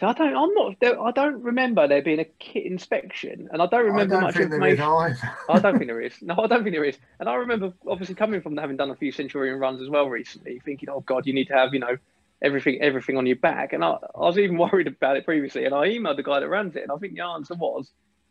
So 0.00 0.06
I 0.06 0.12
don't. 0.12 0.36
I'm 0.36 0.54
not. 0.54 1.00
I 1.06 1.10
don't 1.10 1.42
remember 1.42 1.88
there 1.88 2.02
being 2.02 2.20
a 2.20 2.24
kit 2.24 2.66
inspection, 2.66 3.48
and 3.50 3.60
I 3.60 3.66
don't 3.66 3.80
I 3.80 3.84
remember 3.84 4.14
don't 4.14 4.22
much 4.24 4.36
think 4.36 4.50
there 4.50 4.64
is 4.66 4.78
information. 4.78 5.28
I 5.48 5.58
don't 5.58 5.78
think 5.78 5.88
there 5.88 6.00
is. 6.00 6.22
No, 6.22 6.34
I 6.38 6.46
don't 6.46 6.62
think 6.62 6.74
there 6.74 6.84
is. 6.84 6.98
And 7.18 7.28
I 7.28 7.34
remember 7.34 7.72
obviously 7.86 8.14
coming 8.14 8.40
from 8.40 8.56
having 8.56 8.76
done 8.76 8.90
a 8.90 8.94
few 8.94 9.10
Centurion 9.10 9.58
runs 9.58 9.82
as 9.82 9.88
well 9.88 10.08
recently, 10.08 10.60
thinking, 10.64 10.88
oh 10.88 11.00
God, 11.00 11.26
you 11.26 11.32
need 11.32 11.46
to 11.48 11.54
have, 11.54 11.74
you 11.74 11.80
know, 11.80 11.96
everything 12.42 12.80
everything 12.80 13.16
on 13.16 13.26
your 13.26 13.36
back. 13.36 13.72
And 13.72 13.84
I, 13.84 13.90
I 14.14 14.20
was 14.20 14.38
even 14.38 14.56
worried 14.72 14.86
about 14.86 15.16
it 15.16 15.24
previously. 15.24 15.64
And 15.64 15.74
I 15.74 15.88
emailed 15.88 16.16
the 16.16 16.22
guy 16.22 16.40
that 16.40 16.48
runs 16.48 16.76
it, 16.76 16.82
and 16.82 16.92
I 16.92 16.96
think 16.96 17.14
the 17.14 17.24
answer 17.24 17.54
was, 17.54 17.90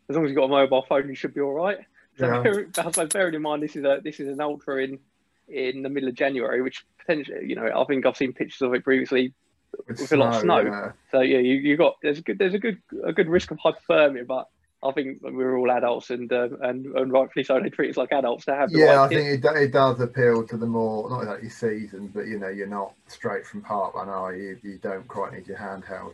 as 0.09 0.15
long 0.15 0.25
as 0.25 0.29
you've 0.29 0.37
got 0.37 0.45
a 0.45 0.49
mobile 0.49 0.85
phone, 0.87 1.07
you 1.09 1.15
should 1.15 1.33
be 1.33 1.41
all 1.41 1.53
right. 1.53 1.79
So, 2.17 2.43
Yeah. 2.43 2.63
I 2.97 3.05
bearing 3.05 3.35
in 3.35 3.41
mind 3.41 3.63
this 3.63 3.75
is 3.75 3.83
a 3.83 3.99
this 4.03 4.19
is 4.19 4.27
an 4.27 4.41
ultra 4.41 4.83
in 4.83 4.99
in 5.47 5.81
the 5.83 5.89
middle 5.89 6.09
of 6.09 6.15
January, 6.15 6.61
which 6.61 6.85
potentially, 6.99 7.45
you 7.47 7.55
know, 7.55 7.69
I 7.73 7.85
think 7.85 8.05
I've 8.05 8.17
seen 8.17 8.33
pictures 8.33 8.61
of 8.61 8.73
it 8.73 8.83
previously. 8.83 9.33
with 9.87 10.11
a 10.11 10.17
lot 10.17 10.35
of 10.35 10.41
snow. 10.41 10.61
yeah. 10.61 10.91
So 11.11 11.21
yeah, 11.21 11.39
you, 11.39 11.55
you 11.55 11.77
got 11.77 11.95
there's 12.01 12.19
a 12.19 12.21
good 12.21 12.39
there's 12.39 12.53
a 12.53 12.59
good 12.59 12.81
a 13.05 13.13
good 13.13 13.27
risk 13.29 13.51
of 13.51 13.57
hypothermia, 13.59 14.25
but 14.25 14.47
I 14.83 14.91
think 14.91 15.19
we're 15.21 15.57
all 15.57 15.71
adults 15.71 16.09
and 16.11 16.31
uh, 16.31 16.49
and 16.61 16.85
and 16.85 17.11
rightfully 17.11 17.43
so 17.43 17.59
they 17.59 17.69
treat 17.69 17.89
us 17.89 17.97
like 17.97 18.11
adults 18.11 18.45
to 18.45 18.53
have 18.53 18.73
Yeah, 18.73 18.85
right 18.85 19.05
I 19.05 19.09
kit. 19.09 19.17
think 19.17 19.45
it, 19.45 19.57
it 19.63 19.71
does 19.71 19.99
appeal 19.99 20.45
to 20.47 20.57
the 20.57 20.65
more 20.65 21.09
not 21.09 21.21
exactly 21.21 21.49
seasoned, 21.49 22.13
but 22.13 22.27
you 22.27 22.37
know, 22.39 22.49
you're 22.49 22.67
not 22.67 22.93
straight 23.07 23.45
from 23.45 23.63
parkrun, 23.63 24.07
are 24.07 24.35
you? 24.35 24.57
You 24.61 24.77
don't 24.77 25.07
quite 25.07 25.33
need 25.33 25.47
your 25.47 25.57
handheld. 25.57 26.13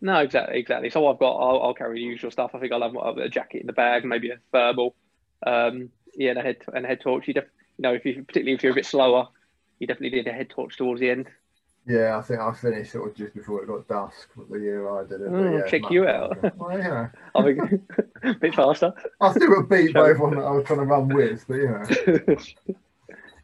No, 0.00 0.18
exactly, 0.18 0.58
exactly. 0.58 0.90
So 0.90 1.06
I've 1.06 1.18
got, 1.18 1.36
I'll, 1.36 1.62
I'll 1.62 1.74
carry 1.74 1.98
the 1.98 2.04
usual 2.04 2.30
stuff. 2.30 2.50
I 2.54 2.58
think 2.58 2.72
I'll 2.72 2.82
have 2.82 3.16
a 3.18 3.28
jacket 3.28 3.62
in 3.62 3.66
the 3.66 3.72
bag, 3.72 4.04
maybe 4.04 4.30
a 4.30 4.38
thermal, 4.52 4.94
um, 5.46 5.90
yeah, 6.14 6.30
and 6.30 6.38
a 6.38 6.42
head 6.42 6.56
and 6.74 6.84
a 6.84 6.88
head 6.88 7.00
torch. 7.00 7.28
You, 7.28 7.34
def- 7.34 7.44
you 7.78 7.82
know, 7.82 7.94
if 7.94 8.04
you 8.04 8.22
particularly 8.24 8.54
if 8.54 8.62
you're 8.62 8.72
a 8.72 8.74
bit 8.74 8.86
slower, 8.86 9.28
you 9.78 9.86
definitely 9.86 10.18
need 10.18 10.28
a 10.28 10.32
head 10.32 10.50
torch 10.50 10.76
towards 10.76 11.00
the 11.00 11.10
end. 11.10 11.28
Yeah, 11.86 12.18
I 12.18 12.22
think 12.22 12.40
I 12.40 12.52
finished 12.52 12.92
sort 12.92 13.10
of 13.10 13.16
just 13.16 13.34
before 13.34 13.62
it 13.62 13.68
got 13.68 13.86
dusk 13.86 14.30
the 14.50 14.58
year 14.58 14.88
I 14.90 15.04
did 15.06 15.20
it. 15.20 15.32
Oh, 15.32 15.44
yeah, 15.44 15.62
check 15.62 15.82
much 15.82 15.92
you 15.92 16.06
out. 16.08 16.36
Well, 16.56 16.76
you 16.76 16.84
know, 16.84 17.08
I 17.34 17.42
think 17.42 17.58
a 18.24 18.34
bit 18.40 18.54
faster. 18.54 18.92
I 19.20 19.32
still 19.32 19.54
got 19.54 19.68
beat 19.70 19.94
by 19.96 20.10
everyone 20.10 20.34
that 20.36 20.44
I 20.44 20.50
was 20.50 20.64
trying 20.66 20.80
to 20.80 20.84
run 20.86 21.08
with, 21.08 21.44
but 21.46 21.54
you 21.54 21.68
know, 21.68 21.86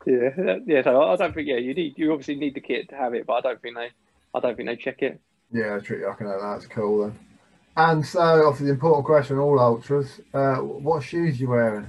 yeah, 0.07 0.57
yeah. 0.67 0.83
So 0.83 1.03
I 1.03 1.17
don't 1.17 1.35
think, 1.35 1.49
yeah, 1.49 1.57
you 1.59 1.75
need, 1.75 1.95
you 1.99 2.13
obviously 2.13 2.35
need 2.37 2.55
the 2.55 2.61
kit 2.61 2.89
to 2.91 2.97
have 2.97 3.15
it, 3.15 3.27
but 3.27 3.35
I 3.35 3.41
don't 3.41 3.63
think 3.63 3.77
they, 3.77 3.91
I 4.35 4.41
don't 4.41 4.57
think 4.57 4.69
they 4.69 4.77
check 4.77 5.03
it. 5.03 5.21
yeah, 5.53 5.79
tricky. 5.79 6.05
I 6.05 6.15
can 6.15 6.27
know 6.27 6.41
that's 6.41 6.67
cool 6.67 7.03
then. 7.05 7.19
And 7.77 8.05
so, 8.07 8.21
obviously, 8.21 8.67
the 8.67 8.73
important 8.73 9.07
question: 9.07 9.39
all 9.39 9.59
ultras, 9.61 10.21
uh, 10.35 10.57
what 10.57 11.03
shoes 11.03 11.41
you 11.41 11.49
wearing? 11.49 11.87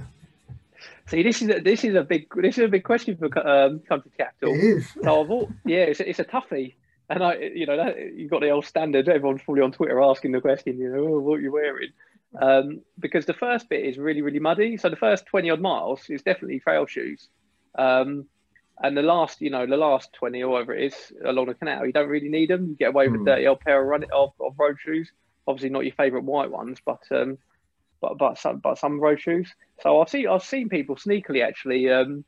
See, 1.06 1.22
this 1.22 1.42
is 1.42 1.50
a, 1.50 1.60
this 1.60 1.84
is 1.84 1.94
a 1.94 2.02
big 2.02 2.26
this 2.34 2.56
is 2.56 2.64
a 2.64 2.68
big 2.68 2.84
question 2.84 3.16
for 3.16 3.26
um, 3.46 3.80
country 3.80 4.10
capital. 4.16 4.54
It 4.54 4.58
is. 4.58 4.90
So 5.02 5.22
I've 5.22 5.30
all, 5.30 5.50
yeah, 5.64 5.82
it's 5.84 6.00
it's 6.00 6.18
a 6.18 6.24
toughie, 6.24 6.74
and 7.10 7.22
I 7.22 7.34
you 7.54 7.66
know 7.66 7.76
that, 7.76 7.96
you've 8.16 8.30
got 8.30 8.40
the 8.40 8.50
old 8.50 8.64
standard. 8.64 9.08
Everyone's 9.08 9.42
probably 9.42 9.62
on 9.62 9.72
Twitter 9.72 10.00
asking 10.00 10.32
the 10.32 10.40
question, 10.40 10.78
you 10.78 10.88
know, 10.88 11.06
oh, 11.06 11.20
what 11.20 11.38
are 11.38 11.42
you 11.42 11.52
wearing? 11.52 11.90
Um, 12.40 12.80
because 12.98 13.26
the 13.26 13.34
first 13.34 13.68
bit 13.68 13.84
is 13.84 13.98
really 13.98 14.22
really 14.22 14.38
muddy. 14.40 14.76
So 14.78 14.88
the 14.88 14.96
first 14.96 15.26
twenty 15.26 15.50
odd 15.50 15.60
miles 15.60 16.08
is 16.08 16.22
definitely 16.22 16.60
trail 16.60 16.86
shoes, 16.86 17.28
um, 17.78 18.24
and 18.82 18.96
the 18.96 19.02
last 19.02 19.42
you 19.42 19.50
know 19.50 19.66
the 19.66 19.76
last 19.76 20.12
twenty 20.14 20.42
or 20.42 20.48
whatever 20.52 20.74
it 20.74 20.86
is 20.86 21.12
along 21.24 21.46
the 21.46 21.54
canal, 21.54 21.84
you 21.84 21.92
don't 21.92 22.08
really 22.08 22.30
need 22.30 22.48
them. 22.48 22.68
You 22.70 22.76
get 22.76 22.88
away 22.88 23.08
with 23.08 23.20
Hmm. 23.20 23.28
a 23.28 23.30
dirty 23.32 23.46
old 23.46 23.60
pair 23.60 23.80
of 23.82 23.86
run 23.86 24.04
of, 24.12 24.32
of 24.40 24.54
road 24.58 24.78
shoes. 24.82 25.12
Obviously 25.46 25.68
not 25.68 25.84
your 25.84 25.94
favourite 25.94 26.24
white 26.24 26.50
ones, 26.50 26.78
but 26.84 27.02
um, 27.10 27.36
but 28.04 28.18
but 28.18 28.38
some 28.38 28.58
but 28.58 28.78
some 28.78 29.00
road 29.00 29.20
shoes. 29.20 29.52
So 29.80 30.00
I've 30.00 30.08
seen 30.08 30.28
I've 30.28 30.44
seen 30.44 30.68
people 30.68 30.96
sneakily 30.96 31.44
actually 31.44 31.90
um, 31.90 32.24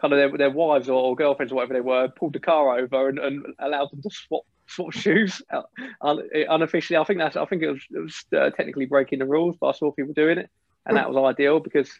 kind 0.00 0.12
of 0.12 0.18
their, 0.18 0.38
their 0.38 0.50
wives 0.50 0.88
or, 0.88 1.14
girlfriends 1.16 1.52
or 1.52 1.56
whatever 1.56 1.74
they 1.74 1.80
were 1.80 2.08
pulled 2.08 2.32
the 2.32 2.40
car 2.40 2.78
over 2.78 3.08
and, 3.08 3.18
and 3.18 3.44
allowed 3.58 3.90
them 3.90 4.02
to 4.02 4.10
swap 4.10 4.44
swap 4.66 4.92
shoes 4.92 5.42
uh, 5.52 5.62
unofficially. 6.00 6.96
I 6.96 7.04
think 7.04 7.18
that's 7.18 7.36
I 7.36 7.44
think 7.46 7.62
it 7.62 7.70
was, 7.70 7.82
it 7.90 7.98
was 7.98 8.24
uh, 8.36 8.50
technically 8.50 8.86
breaking 8.86 9.18
the 9.18 9.26
rules, 9.26 9.56
but 9.60 9.68
I 9.68 9.72
saw 9.72 9.92
people 9.92 10.14
doing 10.14 10.38
it, 10.38 10.50
and 10.86 10.96
that 10.96 11.10
was 11.10 11.16
ideal 11.34 11.60
because. 11.60 11.90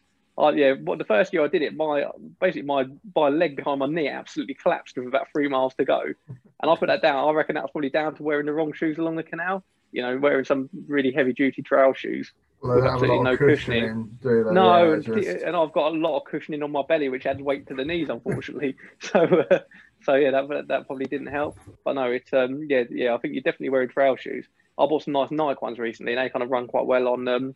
I 0.40 0.50
yeah, 0.50 0.74
what 0.74 0.98
the 0.98 1.04
first 1.04 1.32
year 1.32 1.42
I 1.44 1.48
did 1.48 1.62
it, 1.62 1.74
my 1.74 2.06
basically 2.40 2.62
my 2.62 2.84
my 3.16 3.28
leg 3.28 3.56
behind 3.56 3.80
my 3.80 3.86
knee 3.86 4.06
absolutely 4.06 4.54
collapsed 4.54 4.96
with 4.96 5.08
about 5.08 5.26
three 5.32 5.48
miles 5.48 5.74
to 5.74 5.84
go, 5.84 6.00
and 6.28 6.70
I 6.70 6.76
put 6.76 6.86
that 6.86 7.02
down. 7.02 7.28
I 7.28 7.32
reckon 7.32 7.56
that 7.56 7.64
was 7.64 7.72
probably 7.72 7.90
down 7.90 8.14
to 8.14 8.22
wearing 8.22 8.46
the 8.46 8.52
wrong 8.52 8.72
shoes 8.72 8.98
along 8.98 9.16
the 9.16 9.24
canal. 9.24 9.64
You 9.90 10.02
know, 10.02 10.16
wearing 10.16 10.44
some 10.44 10.70
really 10.86 11.10
heavy 11.10 11.32
duty 11.32 11.62
trail 11.62 11.92
shoes. 11.92 12.32
Well, 12.60 12.72
they 12.74 12.76
with 12.82 12.84
a 12.86 12.92
absolutely 12.92 13.20
no 13.24 13.36
cushioning. 13.36 14.18
cushioning? 14.22 14.54
No, 14.54 14.84
Yeah, 14.88 14.92
and, 14.94 15.04
just- 15.04 15.44
and 15.44 15.56
I've 15.56 15.72
got 15.72 15.92
a 15.92 15.96
lot 15.96 16.16
of 16.18 16.24
cushioning 16.24 16.62
on 16.62 16.72
my 16.72 16.82
belly, 16.88 17.08
which 17.08 17.26
adds 17.26 17.40
weight 17.40 17.66
to 17.68 17.74
the 17.74 17.84
knees, 17.84 18.08
unfortunately. 18.08 18.76
so, 19.00 19.20
uh, 19.20 19.58
so 20.02 20.14
yeah, 20.14 20.30
that 20.32 20.64
that 20.68 20.86
probably 20.86 21.06
didn't 21.06 21.28
help. 21.28 21.56
But 21.84 21.94
no, 21.94 22.04
it's 22.10 22.32
um, 22.32 22.62
yeah, 22.68 22.84
yeah. 22.90 23.14
I 23.14 23.18
think 23.18 23.34
you're 23.34 23.42
definitely 23.42 23.70
wearing 23.70 23.88
trail 23.88 24.16
shoes. 24.16 24.46
I 24.78 24.86
bought 24.86 25.04
some 25.04 25.12
nice 25.12 25.30
Nike 25.30 25.58
ones 25.62 25.78
recently, 25.78 26.14
and 26.14 26.20
they 26.24 26.28
kind 26.30 26.42
of 26.42 26.50
run 26.50 26.66
quite 26.66 26.86
well 26.86 27.08
on 27.08 27.28
um, 27.28 27.54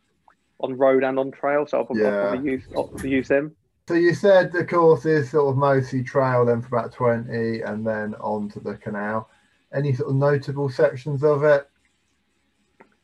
on 0.60 0.76
road 0.78 1.02
and 1.04 1.18
on 1.18 1.32
trail. 1.32 1.66
So 1.66 1.78
I'll 1.78 1.84
probably, 1.84 2.04
I'll 2.06 2.12
Yeah. 2.12 2.28
probably 2.30 2.50
use 2.52 2.64
I'll 2.76 2.84
probably 2.88 3.10
use 3.10 3.28
them. 3.28 3.56
So 3.88 3.94
you 3.94 4.14
said 4.14 4.52
the 4.52 4.64
course 4.64 5.04
is 5.06 5.30
sort 5.30 5.50
of 5.50 5.56
mostly 5.56 6.04
trail, 6.04 6.44
then 6.44 6.62
for 6.62 6.68
about 6.76 6.92
twenty, 6.92 7.60
and 7.62 7.84
then 7.84 8.14
onto 8.16 8.60
the 8.60 8.76
canal. 8.76 9.28
Any 9.74 9.94
sort 9.94 10.10
of 10.10 10.16
notable 10.16 10.68
sections 10.68 11.24
of 11.24 11.42
it? 11.44 11.68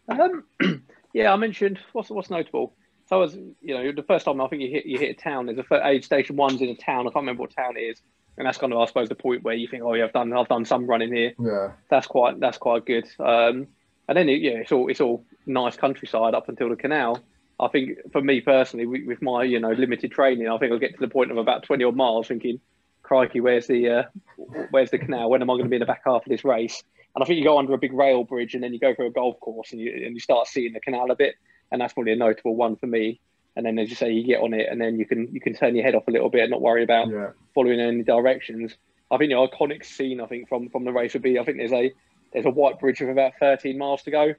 Um, 0.09 0.45
yeah, 1.13 1.33
I 1.33 1.37
mentioned 1.37 1.79
what's 1.93 2.11
what's 2.11 2.31
notable. 2.31 2.75
So 3.07 3.17
I 3.17 3.21
was, 3.21 3.35
you 3.35 3.75
know, 3.75 3.91
the 3.93 4.03
first 4.03 4.27
time 4.27 4.41
I 4.41 4.49
think 4.49 4.63
you 4.63 4.71
hit 4.71 4.87
you 4.87 4.99
hit 4.99 5.19
a 5.19 5.23
town. 5.23 5.47
There's 5.47 5.59
a 5.59 5.87
aid 5.87 6.05
station 6.05 6.37
one's 6.37 6.61
in 6.61 6.69
a 6.69 6.75
town. 6.77 7.01
I 7.01 7.11
can't 7.11 7.23
remember 7.23 7.43
what 7.43 7.55
town 7.55 7.77
it 7.77 7.81
is, 7.81 8.03
and 8.37 8.47
that's 8.47 8.59
kind 8.59 8.73
of 8.73 8.79
I 8.79 8.85
suppose 8.87 9.09
the 9.09 9.15
point 9.15 9.43
where 9.43 9.55
you 9.55 9.67
think, 9.69 9.83
oh 9.83 9.95
yeah, 9.95 10.05
I've 10.05 10.13
done 10.13 10.33
I've 10.33 10.49
done 10.49 10.65
some 10.65 10.87
running 10.87 11.13
here. 11.13 11.33
Yeah, 11.39 11.73
That's 11.91 12.07
quite 12.07 12.39
that's 12.39 12.59
quite 12.59 12.85
good. 12.85 13.05
Um, 13.19 13.69
and 14.09 14.17
then 14.17 14.29
it, 14.29 14.43
yeah, 14.43 14.59
it's 14.59 14.73
all 14.73 14.89
it's 14.89 15.01
all 15.01 15.25
nice 15.47 15.77
countryside 15.77 16.35
up 16.35 16.49
until 16.49 16.69
the 16.69 16.77
canal. 16.77 17.21
I 17.61 17.69
think 17.69 17.99
for 18.13 18.21
me 18.21 18.41
personally, 18.41 18.87
with, 18.87 19.07
with 19.07 19.23
my 19.23 19.43
you 19.43 19.59
know 19.59 19.73
limited 19.73 20.13
training, 20.13 20.49
I 20.49 20.59
think 20.59 20.73
I'll 20.73 20.79
get 20.79 20.95
to 20.95 21.01
the 21.01 21.09
point 21.09 21.31
of 21.31 21.39
about 21.39 21.63
twenty 21.63 21.85
odd 21.85 21.97
miles, 21.97 22.29
thinking, 22.29 22.61
crikey, 23.03 23.41
where's 23.41 23.67
the 23.67 23.89
uh, 23.89 24.03
where's 24.71 24.91
the 24.91 24.99
canal? 24.99 25.31
When 25.31 25.43
am 25.43 25.51
I 25.51 25.55
going 25.55 25.65
to 25.65 25.71
be 25.71 25.77
in 25.77 25.81
the 25.81 25.87
back 25.87 26.03
half 26.05 26.27
of 26.27 26.29
this 26.29 26.45
race? 26.45 26.83
And 27.15 27.25
I 27.25 27.27
think 27.27 27.39
you 27.39 27.45
go 27.45 27.59
under 27.59 27.75
a 27.75 27.79
big 27.79 27.93
rail 27.93 28.25
bridge, 28.25 28.55
and 28.55 28.63
then 28.63 28.73
you 28.73 28.79
go 28.79 28.95
through 28.95 29.07
a 29.07 29.11
golf 29.11 29.41
course, 29.41 29.73
and 29.73 29.81
you 29.81 29.93
and 29.93 30.15
you 30.15 30.21
start 30.21 30.47
seeing 30.47 30.73
the 30.73 30.81
canal 30.81 31.11
a 31.11 31.17
bit, 31.17 31.35
and 31.73 31.81
that's 31.81 31.93
probably 31.93 32.13
a 32.13 32.17
notable 32.17 32.57
one 32.57 32.77
for 32.77 32.87
me. 32.87 33.21
And 33.57 33.67
then, 33.67 33.79
as 33.79 33.91
you 33.91 33.97
say, 33.97 34.13
you 34.13 34.25
get 34.25 34.41
on 34.41 34.55
it, 34.55 34.69
and 34.71 34.81
then 34.81 34.99
you 34.99 35.07
can 35.07 35.29
you 35.33 35.41
can 35.41 35.55
turn 35.55 35.75
your 35.75 35.85
head 35.85 35.95
off 35.95 36.07
a 36.07 36.11
little 36.11 36.31
bit, 36.31 36.43
and 36.43 36.51
not 36.51 36.61
worry 36.61 36.85
about 36.85 37.09
yeah, 37.09 37.31
following 37.55 37.81
any 37.81 38.03
directions. 38.03 38.77
I 39.11 39.17
think 39.17 39.31
the 39.31 39.37
iconic 39.37 39.85
scene 39.85 40.21
I 40.21 40.27
think 40.27 40.49
from 40.49 40.69
from 40.69 40.85
the 40.85 40.93
race 40.93 41.15
would 41.15 41.23
be 41.23 41.39
I 41.39 41.45
think 41.45 41.59
there's 41.59 41.73
a 41.73 41.93
there's 42.33 42.45
a 42.45 42.51
white 42.51 42.79
bridge 42.79 43.01
with 43.01 43.11
about 43.11 43.33
13 43.41 43.79
miles 43.79 44.03
to 44.03 44.11
go, 44.11 44.35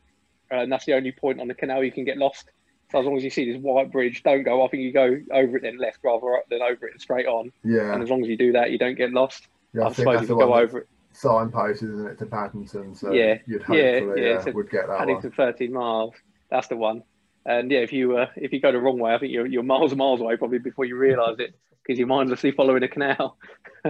uh, 0.51 0.55
and 0.55 0.71
that's 0.71 0.85
the 0.85 0.93
only 0.93 1.11
point 1.11 1.41
on 1.41 1.47
the 1.47 1.55
canal 1.55 1.83
you 1.83 1.91
can 1.91 2.05
get 2.05 2.17
lost. 2.17 2.49
So 2.91 2.99
as 2.99 3.05
long 3.05 3.17
as 3.17 3.23
you 3.23 3.29
see 3.29 3.51
this 3.51 3.61
white 3.61 3.91
bridge, 3.91 4.23
don't 4.23 4.43
go. 4.43 4.65
I 4.65 4.67
think 4.67 4.83
you 4.83 4.91
go 4.91 5.17
over 5.31 5.57
it 5.57 5.61
then 5.61 5.77
left 5.77 5.99
rather 6.03 6.41
than 6.49 6.61
over 6.61 6.87
it 6.87 6.93
and 6.93 7.01
straight 7.01 7.27
on. 7.27 7.51
yeah. 7.63 7.93
And 7.93 8.01
as 8.01 8.09
long 8.09 8.23
as 8.23 8.29
you 8.29 8.37
do 8.37 8.53
that, 8.53 8.71
you 8.71 8.77
don't 8.79 8.95
get 8.95 9.11
lost. 9.11 9.47
yeah 9.73 9.83
I, 9.83 9.85
I 9.87 9.93
think 9.93 10.07
suppose 10.07 10.23
if 10.23 10.29
you 10.29 10.37
go 10.37 10.55
over 10.55 10.79
it, 10.79 10.87
signpost, 11.19 11.83
isn't 11.83 12.07
it, 12.07 12.17
to 12.19 12.25
Paddington? 12.25 12.95
So 12.95 13.09
Yeah, 13.13 13.39
you'd 13.45 13.63
yeah, 13.67 14.01
hopefully 14.01 14.21
yeah, 14.21 14.37
uh, 14.47 14.51
would 14.53 14.69
get 14.69 14.87
that 14.87 15.03
adding 15.03 15.05
one. 15.05 15.21
to 15.21 15.31
13 15.31 15.73
miles, 15.73 16.15
that's 16.49 16.67
the 16.67 16.77
one. 16.77 17.03
And 17.45 17.71
yeah, 17.71 17.79
if 17.79 17.93
you 17.93 18.17
uh, 18.17 18.27
if 18.35 18.51
you 18.53 18.59
go 18.61 18.71
the 18.71 18.79
wrong 18.79 18.99
way, 18.99 19.13
I 19.13 19.17
think 19.19 19.31
you're 19.31 19.47
you're 19.47 19.63
miles 19.63 19.91
and 19.91 19.99
miles 19.99 20.21
away 20.21 20.37
probably 20.37 20.59
before 20.59 20.85
you 20.85 20.97
realise 20.97 21.39
it 21.39 21.55
because 21.83 21.97
you're 21.97 22.07
mindlessly 22.07 22.51
following 22.51 22.83
a 22.83 22.87
canal. 22.87 23.37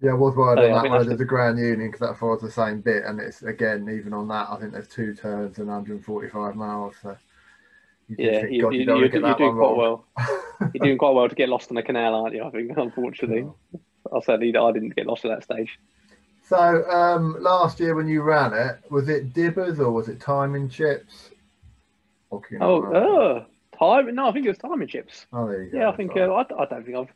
Yeah, 0.00 0.12
I 0.12 0.14
was 0.14 0.36
worried 0.36 0.60
on 0.62 0.70
yeah, 0.70 0.72
that 0.72 0.88
one. 0.88 1.06
that's 1.06 1.06
There's 1.06 1.20
a 1.20 1.24
Grand 1.24 1.58
Union 1.58 1.90
because 1.90 2.00
that 2.00 2.18
follows 2.18 2.40
the 2.40 2.50
same 2.50 2.80
bit, 2.80 3.04
and 3.04 3.20
it's 3.20 3.42
again 3.42 3.88
even 3.90 4.12
on 4.12 4.28
that. 4.28 4.48
I 4.50 4.56
think 4.60 4.72
there's 4.72 4.88
two 4.88 5.14
turns 5.14 5.58
and 5.58 5.66
145 5.68 6.54
miles. 6.54 6.94
So 7.02 7.16
you 8.08 8.16
Yeah, 8.16 8.40
think, 8.40 8.52
you, 8.52 8.62
God, 8.62 8.70
you, 8.70 8.80
you 8.80 8.84
don't 8.84 8.96
you're, 8.96 8.96
want 9.00 9.12
to 9.12 9.18
get 9.20 9.24
you're 9.26 9.34
doing 9.34 9.54
quite 9.56 9.74
wrong. 9.74 9.76
well. 9.76 10.06
You're 10.72 10.82
doing 10.82 10.98
quite 10.98 11.10
well 11.14 11.28
to 11.28 11.34
get 11.34 11.48
lost 11.48 11.70
on 11.70 11.76
a 11.78 11.82
canal, 11.82 12.14
aren't 12.14 12.34
you? 12.34 12.44
I 12.44 12.50
think, 12.50 12.72
unfortunately. 12.76 13.48
I 14.12 14.20
certainly 14.20 14.56
I 14.56 14.72
didn't 14.72 14.96
get 14.96 15.06
lost 15.06 15.24
at 15.24 15.30
that 15.30 15.44
stage. 15.44 15.78
So 16.48 16.90
um, 16.90 17.36
last 17.42 17.78
year 17.80 17.94
when 17.94 18.08
you 18.08 18.22
ran 18.22 18.52
it, 18.54 18.80
was 18.90 19.08
it 19.08 19.32
dibbers 19.34 19.78
or 19.78 19.90
was 19.92 20.08
it 20.08 20.20
timing 20.20 20.68
chips? 20.68 21.30
Or 22.30 22.40
can 22.40 22.54
you 22.56 22.60
not 22.60 22.70
Oh, 22.70 23.44
uh, 23.44 23.44
time? 23.78 24.14
No, 24.14 24.28
I 24.28 24.32
think 24.32 24.46
it 24.46 24.50
was 24.50 24.58
timing 24.58 24.88
chips. 24.88 25.26
oh, 25.32 25.46
there 25.48 25.62
you 25.62 25.70
go. 25.70 25.78
Yeah, 25.78 25.90
I 25.90 25.96
think 25.96 26.16
uh, 26.16 26.20
I, 26.32 26.40
I 26.42 26.64
don't 26.66 26.84
think 26.84 26.96
I've, 26.96 27.12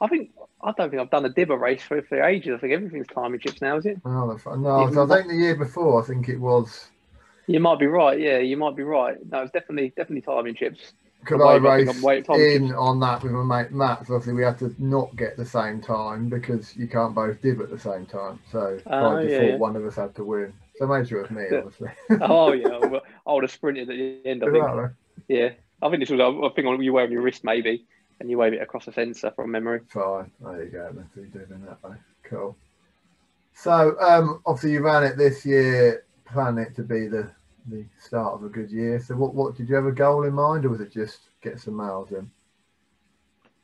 I 0.00 0.08
think 0.08 0.30
I 0.62 0.72
don't 0.76 0.90
think 0.90 1.02
I've 1.02 1.10
done 1.10 1.24
a 1.26 1.30
dibber 1.30 1.56
race 1.56 1.82
for, 1.82 2.02
for 2.02 2.22
ages. 2.22 2.54
I 2.56 2.58
think 2.60 2.72
everything's 2.72 3.08
timing 3.08 3.40
chips 3.40 3.60
now, 3.62 3.78
is 3.78 3.86
it? 3.86 4.00
Oh, 4.04 4.38
no, 4.56 4.76
even 4.76 4.98
I 4.98 5.06
think 5.06 5.26
the 5.28 5.34
year 5.34 5.56
before, 5.56 6.00
I 6.02 6.06
think 6.06 6.28
it 6.28 6.38
was 6.38 6.90
You 7.46 7.60
might 7.60 7.78
be 7.78 7.86
right. 7.86 8.18
Yeah, 8.18 8.38
you 8.38 8.56
might 8.56 8.76
be 8.76 8.82
right. 8.82 9.16
No, 9.24 9.42
it's 9.42 9.52
definitely 9.52 9.92
definitely 9.96 10.22
timing 10.22 10.54
chips. 10.54 10.92
I'm 11.30 11.40
I 11.40 11.44
way- 11.44 11.50
I 11.54 11.76
think 11.78 11.88
raced 11.88 11.96
I'm 11.98 12.02
way- 12.02 12.22
timing 12.22 12.66
in 12.68 12.74
on 12.74 13.00
that 13.00 13.22
with 13.22 13.32
my 13.32 13.62
mate 13.62 13.72
Matt. 13.72 14.06
So 14.06 14.14
obviously 14.14 14.34
we 14.34 14.42
had 14.42 14.58
to 14.58 14.74
not 14.78 15.14
get 15.16 15.36
the 15.36 15.44
same 15.44 15.80
time 15.80 16.28
because 16.28 16.76
you 16.76 16.86
can't 16.88 17.14
both 17.14 17.40
dib 17.40 17.60
at 17.60 17.70
the 17.70 17.78
same 17.78 18.06
time. 18.06 18.38
So 18.50 18.78
Oh, 18.86 19.14
by 19.16 19.22
default, 19.22 19.50
yeah. 19.50 19.56
one 19.56 19.76
of 19.76 19.84
us 19.86 19.96
had 19.96 20.14
to 20.16 20.24
win. 20.24 20.52
So 20.76 20.92
it 20.92 21.12
was 21.12 21.30
me, 21.30 21.44
obviously. 21.54 21.90
oh 22.22 22.52
yeah, 22.52 22.78
well, 22.78 23.02
I 23.26 23.32
would 23.32 23.44
have 23.44 23.52
sprinted 23.52 23.88
at 23.90 23.96
the 23.96 24.18
end. 24.28 24.42
I 24.42 24.50
think. 24.50 24.90
Yeah, 25.28 25.50
I 25.80 25.90
think 25.90 26.00
this 26.00 26.10
was 26.10 26.20
a, 26.20 26.54
thing 26.54 26.66
on 26.66 26.82
you 26.82 26.92
wear 26.92 27.04
on 27.04 27.12
your 27.12 27.22
wrist 27.22 27.44
maybe, 27.44 27.84
and 28.20 28.28
you 28.30 28.38
wave 28.38 28.52
it 28.54 28.62
across 28.62 28.86
the 28.86 28.92
sensor 28.92 29.30
from 29.36 29.50
memory. 29.50 29.80
Fine. 29.88 30.30
There 30.40 30.64
you 30.64 30.70
go. 30.70 30.90
Let's 30.94 31.08
do 31.14 31.38
it 31.38 31.50
in 31.50 31.64
that 31.66 31.82
way. 31.84 31.96
Cool. 32.24 32.56
So 33.54 33.96
um, 34.00 34.40
obviously 34.46 34.72
you 34.72 34.80
ran 34.80 35.04
it 35.04 35.16
this 35.16 35.44
year, 35.44 36.04
plan 36.24 36.58
it 36.58 36.74
to 36.76 36.82
be 36.82 37.06
the 37.06 37.30
the 37.66 37.84
start 38.00 38.34
of 38.34 38.44
a 38.44 38.48
good 38.48 38.70
year. 38.70 39.00
So, 39.00 39.14
what 39.16 39.34
what 39.34 39.56
did 39.56 39.68
you 39.68 39.74
have 39.74 39.86
a 39.86 39.92
goal 39.92 40.24
in 40.24 40.34
mind, 40.34 40.64
or 40.64 40.70
was 40.70 40.80
it 40.80 40.92
just 40.92 41.20
get 41.42 41.60
some 41.60 41.74
miles 41.74 42.10
in? 42.10 42.30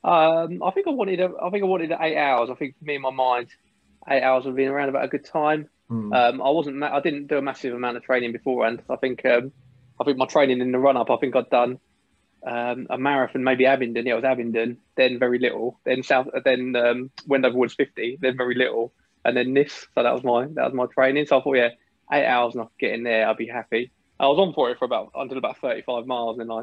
Um, 0.05 0.63
I 0.63 0.71
think 0.71 0.87
I 0.87 0.91
wanted. 0.91 1.21
A, 1.21 1.31
I 1.43 1.51
think 1.51 1.63
I 1.63 1.67
wanted 1.67 1.93
eight 2.01 2.17
hours. 2.17 2.51
I 2.51 2.55
think 2.55 2.79
for 2.79 2.85
me 2.85 2.97
in 2.97 3.03
my 3.03 3.11
mind, 3.11 3.49
eight 4.09 4.23
hours 4.23 4.45
would 4.45 4.57
be 4.57 4.67
around 4.67 4.89
about 4.89 5.05
a 5.05 5.09
good 5.09 5.25
time. 5.25 5.69
Hmm. 5.89 6.13
Um, 6.13 6.43
I 6.43 6.51
wasn't. 6.51 6.83
I 6.83 7.01
didn't 7.01 7.27
do 7.27 7.39
a 7.39 7.43
massive 7.43 7.75
amount 7.75 7.97
of 7.97 8.03
training 8.03 8.33
beforehand. 8.33 8.83
I 8.89 8.97
think. 8.97 9.25
Um, 9.25 9.53
I 10.01 10.05
think 10.05 10.17
my 10.17 10.27
training 10.27 10.61
in 10.61 10.73
the 10.73 10.79
run 10.79 10.97
up. 10.97 11.11
I 11.11 11.17
think 11.17 11.35
I'd 11.35 11.51
done 11.51 11.81
um, 12.47 12.87
a 12.89 12.97
marathon, 12.99 13.43
maybe 13.43 13.67
Abingdon. 13.67 14.07
Yeah, 14.07 14.13
it 14.13 14.17
was 14.17 14.25
Abingdon. 14.25 14.79
Then 14.97 15.19
very 15.19 15.39
little. 15.39 15.81
Then 15.85 16.03
South. 16.03 16.29
Then 16.45 16.77
um, 16.77 17.11
Wendover 17.27 17.57
Woods 17.57 17.75
fifty. 17.75 18.17
Then 18.21 18.37
very 18.37 18.55
little. 18.55 18.93
And 19.25 19.37
then 19.37 19.55
this. 19.55 19.87
So 19.95 20.03
that 20.03 20.15
was 20.15 20.23
my 20.23 20.47
that 20.55 20.73
was 20.73 20.75
my 20.75 20.87
training. 20.87 21.27
So 21.27 21.41
I 21.41 21.43
thought, 21.43 21.57
yeah, 21.57 21.69
eight 22.13 22.27
hours 22.27 22.55
and 22.55 22.63
I 22.63 22.67
could 22.67 22.79
get 22.81 22.93
in 22.95 23.03
there. 23.05 23.29
I'd 23.29 23.37
be 23.37 23.47
happy. 23.49 23.93
I 24.21 24.27
was 24.29 24.39
on 24.39 24.55
for 24.55 24.71
it 24.71 24.79
for 24.79 24.85
about 24.85 25.11
until 25.15 25.39
about 25.39 25.59
thirty 25.59 25.83
five 25.83 26.07
miles, 26.07 26.39
and 26.39 26.51
I 26.53 26.63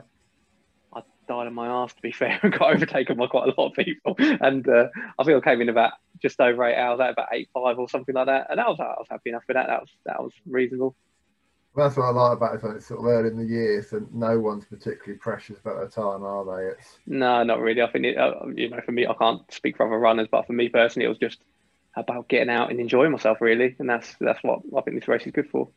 I 0.93 1.01
died 1.27 1.47
on 1.47 1.53
my 1.53 1.67
ass 1.67 1.93
to 1.93 2.01
be 2.01 2.11
fair 2.11 2.39
and 2.43 2.51
got 2.57 2.73
overtaken 2.75 3.17
by 3.17 3.27
quite 3.27 3.49
a 3.49 3.61
lot 3.61 3.69
of 3.71 3.85
people. 3.85 4.15
And 4.19 4.67
uh, 4.67 4.87
I 5.19 5.23
think 5.23 5.37
I 5.45 5.49
came 5.51 5.61
in 5.61 5.69
about 5.69 5.93
just 6.21 6.39
over 6.39 6.63
eight 6.65 6.77
hours, 6.77 6.99
at 6.99 7.11
about 7.11 7.29
eight 7.33 7.49
five 7.53 7.77
or 7.79 7.89
something 7.89 8.15
like 8.15 8.27
that. 8.27 8.47
And 8.49 8.59
that 8.59 8.67
was 8.67 8.79
I 8.79 8.85
was 8.97 9.07
happy 9.09 9.29
enough 9.29 9.43
with 9.47 9.55
that. 9.55 9.67
That 9.67 9.81
was 9.81 9.89
that 10.05 10.23
was 10.23 10.33
reasonable. 10.45 10.95
Well, 11.75 11.87
that's 11.87 11.97
what 11.97 12.05
I 12.05 12.09
like 12.09 12.37
about 12.37 12.55
it. 12.55 12.75
It's 12.77 12.87
sort 12.87 13.01
of 13.01 13.05
early 13.05 13.29
in 13.29 13.37
the 13.37 13.45
year, 13.45 13.83
so 13.83 14.07
no 14.11 14.39
one's 14.39 14.65
particularly 14.65 15.19
precious 15.19 15.59
about 15.59 15.75
their 15.77 15.89
time, 15.89 16.23
are 16.23 16.45
they? 16.45 16.67
It's 16.71 16.99
No, 17.07 17.43
not 17.43 17.59
really. 17.59 17.81
I 17.81 17.91
think 17.91 18.05
it, 18.05 18.17
uh, 18.17 18.47
you 18.55 18.69
know, 18.69 18.81
for 18.85 18.91
me, 18.91 19.05
I 19.05 19.13
can't 19.13 19.49
speak 19.51 19.77
for 19.77 19.85
other 19.85 19.99
runners, 19.99 20.27
but 20.31 20.47
for 20.47 20.53
me 20.53 20.69
personally, 20.69 21.05
it 21.05 21.09
was 21.09 21.19
just 21.19 21.43
about 21.95 22.27
getting 22.27 22.49
out 22.49 22.71
and 22.71 22.79
enjoying 22.79 23.11
myself, 23.11 23.39
really. 23.41 23.75
And 23.79 23.89
that's 23.89 24.15
that's 24.19 24.43
what 24.43 24.61
I 24.77 24.81
think 24.81 24.99
this 24.99 25.07
race 25.07 25.25
is 25.25 25.31
good 25.33 25.49
for. 25.49 25.69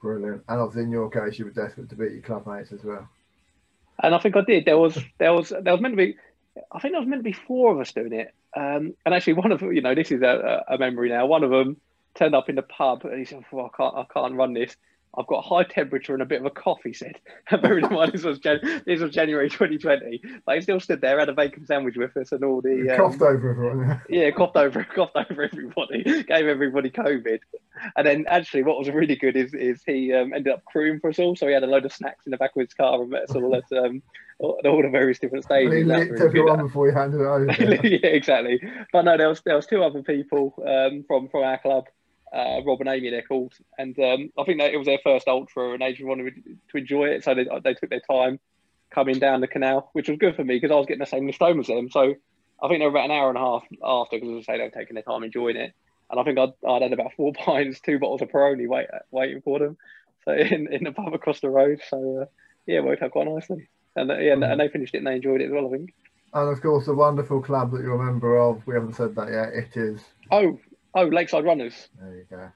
brilliant. 0.00 0.44
And 0.48 0.60
obviously, 0.60 0.84
in 0.84 0.90
your 0.90 1.10
case, 1.10 1.38
you 1.38 1.46
were 1.46 1.50
desperate 1.50 1.88
to 1.90 1.96
beat 1.96 2.12
your 2.12 2.22
club 2.22 2.46
mates 2.46 2.72
as 2.72 2.82
well. 2.84 3.08
And 4.02 4.14
I 4.14 4.18
think 4.18 4.36
I 4.36 4.42
did. 4.42 4.64
There 4.64 4.78
was 4.78 4.98
there 5.18 5.32
was 5.32 5.50
there 5.50 5.72
was 5.72 5.80
meant 5.80 5.92
to 5.92 5.96
be. 5.96 6.16
I 6.72 6.80
think 6.80 6.92
there 6.92 7.00
was 7.00 7.08
meant 7.08 7.20
to 7.20 7.30
be 7.30 7.32
four 7.32 7.72
of 7.72 7.80
us 7.80 7.92
doing 7.92 8.12
it. 8.12 8.34
Um, 8.56 8.94
and 9.04 9.14
actually, 9.14 9.34
one 9.34 9.52
of 9.52 9.62
you 9.62 9.80
know, 9.82 9.94
this 9.94 10.10
is 10.10 10.22
a, 10.22 10.64
a 10.68 10.78
memory 10.78 11.08
now. 11.10 11.26
One 11.26 11.44
of 11.44 11.50
them 11.50 11.76
turned 12.14 12.34
up 12.34 12.48
in 12.48 12.56
the 12.56 12.62
pub 12.62 13.04
and 13.04 13.18
he 13.18 13.24
said, 13.24 13.44
well, 13.52 13.70
"I 13.72 13.76
can't, 13.76 13.94
I 13.94 14.04
can't 14.12 14.34
run 14.34 14.54
this. 14.54 14.74
I've 15.16 15.26
got 15.26 15.38
a 15.38 15.48
high 15.48 15.64
temperature 15.64 16.12
and 16.12 16.22
a 16.22 16.26
bit 16.26 16.40
of 16.40 16.46
a 16.46 16.50
cough." 16.50 16.80
He 16.84 16.92
said. 16.92 17.18
Bearing 17.62 17.84
in 17.84 17.92
mind 17.92 18.12
this 18.12 18.22
was 18.22 18.38
Jan- 18.38 18.82
this 18.86 19.00
was 19.00 19.12
January 19.12 19.48
2020, 19.50 20.22
but 20.46 20.54
he 20.54 20.60
still 20.60 20.80
stood 20.80 21.00
there, 21.00 21.18
had 21.18 21.28
a 21.28 21.32
bacon 21.32 21.66
sandwich 21.66 21.96
with 21.96 22.16
us, 22.16 22.32
and 22.32 22.44
all 22.44 22.60
the 22.60 22.90
um, 22.90 22.96
coughed 22.96 23.22
over 23.22 23.50
everyone. 23.50 24.00
Yeah. 24.08 24.22
yeah, 24.22 24.30
coughed 24.30 24.56
over, 24.56 24.84
coughed 24.94 25.16
over 25.16 25.42
everybody, 25.42 26.02
gave 26.04 26.46
everybody 26.46 26.90
COVID, 26.90 27.40
and 27.96 28.06
then 28.06 28.24
actually, 28.28 28.62
what 28.62 28.78
was 28.78 28.88
really 28.88 29.16
good 29.16 29.36
is 29.36 29.54
is 29.54 29.82
he 29.84 30.12
um, 30.12 30.32
ended 30.32 30.52
up 30.52 30.64
crewing 30.64 31.00
for 31.00 31.10
us 31.10 31.18
all. 31.18 31.36
So 31.36 31.46
he 31.46 31.54
had 31.54 31.62
a 31.62 31.66
load 31.66 31.84
of 31.84 31.92
snacks 31.92 32.26
in 32.26 32.30
the 32.30 32.36
back 32.36 32.54
of 32.56 32.60
his 32.60 32.74
car 32.74 33.00
and 33.00 33.10
met 33.10 33.24
us 33.24 33.34
all 33.34 33.54
at 33.54 33.64
um, 33.76 34.02
all, 34.38 34.60
all 34.64 34.82
the 34.82 34.88
various 34.88 35.18
different 35.18 35.46
And 35.50 35.60
he 35.60 35.68
stages. 35.68 35.88
That 35.88 35.98
was 35.98 36.08
licked 36.08 36.12
really 36.12 36.26
everyone 36.26 36.66
before 36.66 36.88
he 36.88 36.94
handed 36.94 37.20
it 37.20 37.26
over. 37.26 37.44
yeah, 37.86 38.06
exactly. 38.06 38.60
But 38.92 39.02
no, 39.02 39.16
there 39.16 39.28
was 39.28 39.40
there 39.42 39.56
was 39.56 39.66
two 39.66 39.82
other 39.82 40.02
people 40.02 40.54
um, 40.66 41.04
from 41.06 41.28
from 41.28 41.44
our 41.44 41.58
club, 41.58 41.86
uh, 42.32 42.60
Rob 42.64 42.80
and 42.80 42.88
Amy, 42.88 43.10
they're 43.10 43.22
called, 43.22 43.54
and 43.78 43.98
um, 43.98 44.30
I 44.38 44.44
think 44.44 44.60
that 44.60 44.72
it 44.72 44.76
was 44.76 44.86
their 44.86 45.00
first 45.02 45.28
ultra, 45.28 45.72
and 45.72 45.82
they 45.82 45.92
just 45.92 46.04
wanted 46.04 46.34
to 46.70 46.76
enjoy 46.76 47.06
it, 47.06 47.24
so 47.24 47.34
they 47.34 47.44
they 47.64 47.74
took 47.74 47.90
their 47.90 48.00
time 48.00 48.38
coming 48.90 49.18
down 49.18 49.40
the 49.40 49.48
canal, 49.48 49.90
which 49.92 50.08
was 50.08 50.18
good 50.18 50.36
for 50.36 50.44
me 50.44 50.56
because 50.56 50.70
I 50.70 50.76
was 50.76 50.86
getting 50.86 51.00
the 51.00 51.06
same 51.06 51.26
list 51.26 51.42
as 51.42 51.66
them. 51.66 51.90
So 51.90 52.14
I 52.62 52.68
think 52.68 52.80
they 52.80 52.84
were 52.84 52.90
about 52.90 53.06
an 53.06 53.12
hour 53.12 53.28
and 53.28 53.38
a 53.38 53.40
half 53.40 53.62
after 53.84 54.16
because 54.18 54.30
as 54.30 54.48
I 54.48 54.52
say 54.52 54.58
they 54.58 54.64
were 54.64 54.70
taking 54.70 54.94
their 54.94 55.02
time 55.02 55.24
enjoying 55.24 55.56
it, 55.56 55.72
and 56.10 56.20
I 56.20 56.24
think 56.24 56.38
I'd, 56.38 56.52
I'd 56.68 56.82
had 56.82 56.92
about 56.92 57.14
four 57.16 57.32
pints, 57.44 57.80
two 57.80 57.98
bottles 57.98 58.22
of 58.22 58.28
Peroni 58.28 58.68
wait, 58.68 58.86
waiting 59.10 59.42
for 59.42 59.58
them, 59.58 59.76
so 60.24 60.32
in 60.32 60.72
in 60.72 60.84
the 60.84 60.92
pub 60.92 61.14
across 61.14 61.40
the 61.40 61.50
road. 61.50 61.80
So 61.88 62.22
uh, 62.22 62.24
yeah, 62.66 62.78
it 62.78 62.84
worked 62.84 63.02
out 63.02 63.12
quite 63.12 63.26
nicely. 63.26 63.68
And, 63.96 64.10
uh, 64.10 64.18
yeah, 64.18 64.34
and, 64.34 64.44
and 64.44 64.60
they 64.60 64.68
finished 64.68 64.94
it 64.94 64.98
and 64.98 65.06
they 65.06 65.16
enjoyed 65.16 65.40
it 65.40 65.46
as 65.46 65.50
well, 65.50 65.66
I 65.66 65.70
think. 65.70 65.94
And 66.32 66.48
of 66.48 66.62
course, 66.62 66.86
the 66.86 66.94
wonderful 66.94 67.42
club 67.42 67.72
that 67.72 67.82
you're 67.82 68.00
a 68.00 68.04
member 68.04 68.38
of, 68.38 68.64
we 68.66 68.74
haven't 68.74 68.94
said 68.94 69.16
that 69.16 69.30
yet, 69.30 69.52
it 69.52 69.76
is. 69.76 70.00
Oh, 70.30 70.60
oh, 70.94 71.04
Lakeside 71.04 71.44
Runners. 71.44 71.88
There 72.00 72.14
you 72.16 72.24
go. 72.28 72.50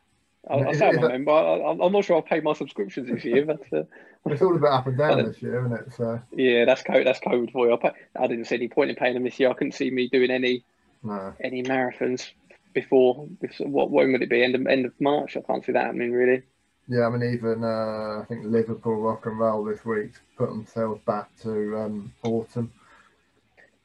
I, 0.51 0.55
I 0.55 0.71
Is- 0.71 0.79
say 0.79 0.89
I'm 0.89 0.99
a 0.99 1.01
that- 1.03 1.09
member. 1.11 1.31
I, 1.33 1.71
I'm 1.71 1.81
I'm 1.81 1.93
not 1.93 2.05
sure 2.05 2.19
I've 2.19 2.27
paid 2.27 2.45
my 2.45 2.53
subscriptions 2.53 3.09
this 3.09 3.25
year, 3.25 3.45
but 3.45 3.61
uh, 3.73 3.85
It's 4.27 4.41
all 4.41 4.57
a 4.57 4.59
bit 4.59 4.71
up 4.71 4.87
and 4.87 4.97
down 4.97 5.25
this 5.27 5.43
year, 5.43 5.61
isn't 5.67 5.73
it? 5.79 5.93
So, 5.95 6.21
yeah, 6.33 6.65
that's 6.65 6.83
code. 6.83 7.07
That's 7.07 7.21
code 7.21 7.51
for 7.53 7.67
you. 7.67 7.75
I, 7.75 7.77
pay, 7.77 7.91
I 8.19 8.27
didn't 8.27 8.47
see 8.47 8.55
any 8.57 8.69
point 8.69 8.91
in 8.91 8.97
paying 8.97 9.15
them 9.15 9.25
this 9.25 9.39
year. 9.39 9.51
I 9.51 9.55
couldn't 9.55 9.73
see 9.73 9.91
me 9.91 10.09
doing 10.09 10.31
any 10.31 10.65
no. 11.03 11.35
any 11.41 11.63
marathons 11.63 12.31
before. 12.73 13.27
before 13.41 13.67
what 13.69 13.91
when 13.91 14.13
would 14.13 14.23
it 14.23 14.31
be? 14.31 14.43
End 14.43 14.55
of 14.55 14.67
end 14.67 14.87
of 14.87 14.93
March. 15.01 15.37
I 15.37 15.41
can't 15.41 15.65
see 15.65 15.73
that 15.73 15.87
happening 15.87 16.13
really. 16.13 16.43
Yeah, 16.87 17.07
I 17.07 17.11
mean, 17.11 17.33
even 17.33 17.65
uh, 17.65 18.21
I 18.21 18.25
think 18.29 18.45
Liverpool 18.45 18.97
Rock 18.97 19.25
and 19.25 19.39
Roll 19.39 19.65
this 19.65 19.85
week 19.87 20.13
put 20.37 20.51
themselves 20.51 21.01
back 21.07 21.31
to 21.43 21.79
um, 21.79 22.13
autumn. 22.23 22.71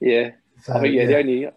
Yeah, 0.02 0.32
So, 0.62 0.74
I 0.74 0.82
think 0.82 0.96
yeah, 0.96 1.06
the 1.06 1.18
only 1.18 1.50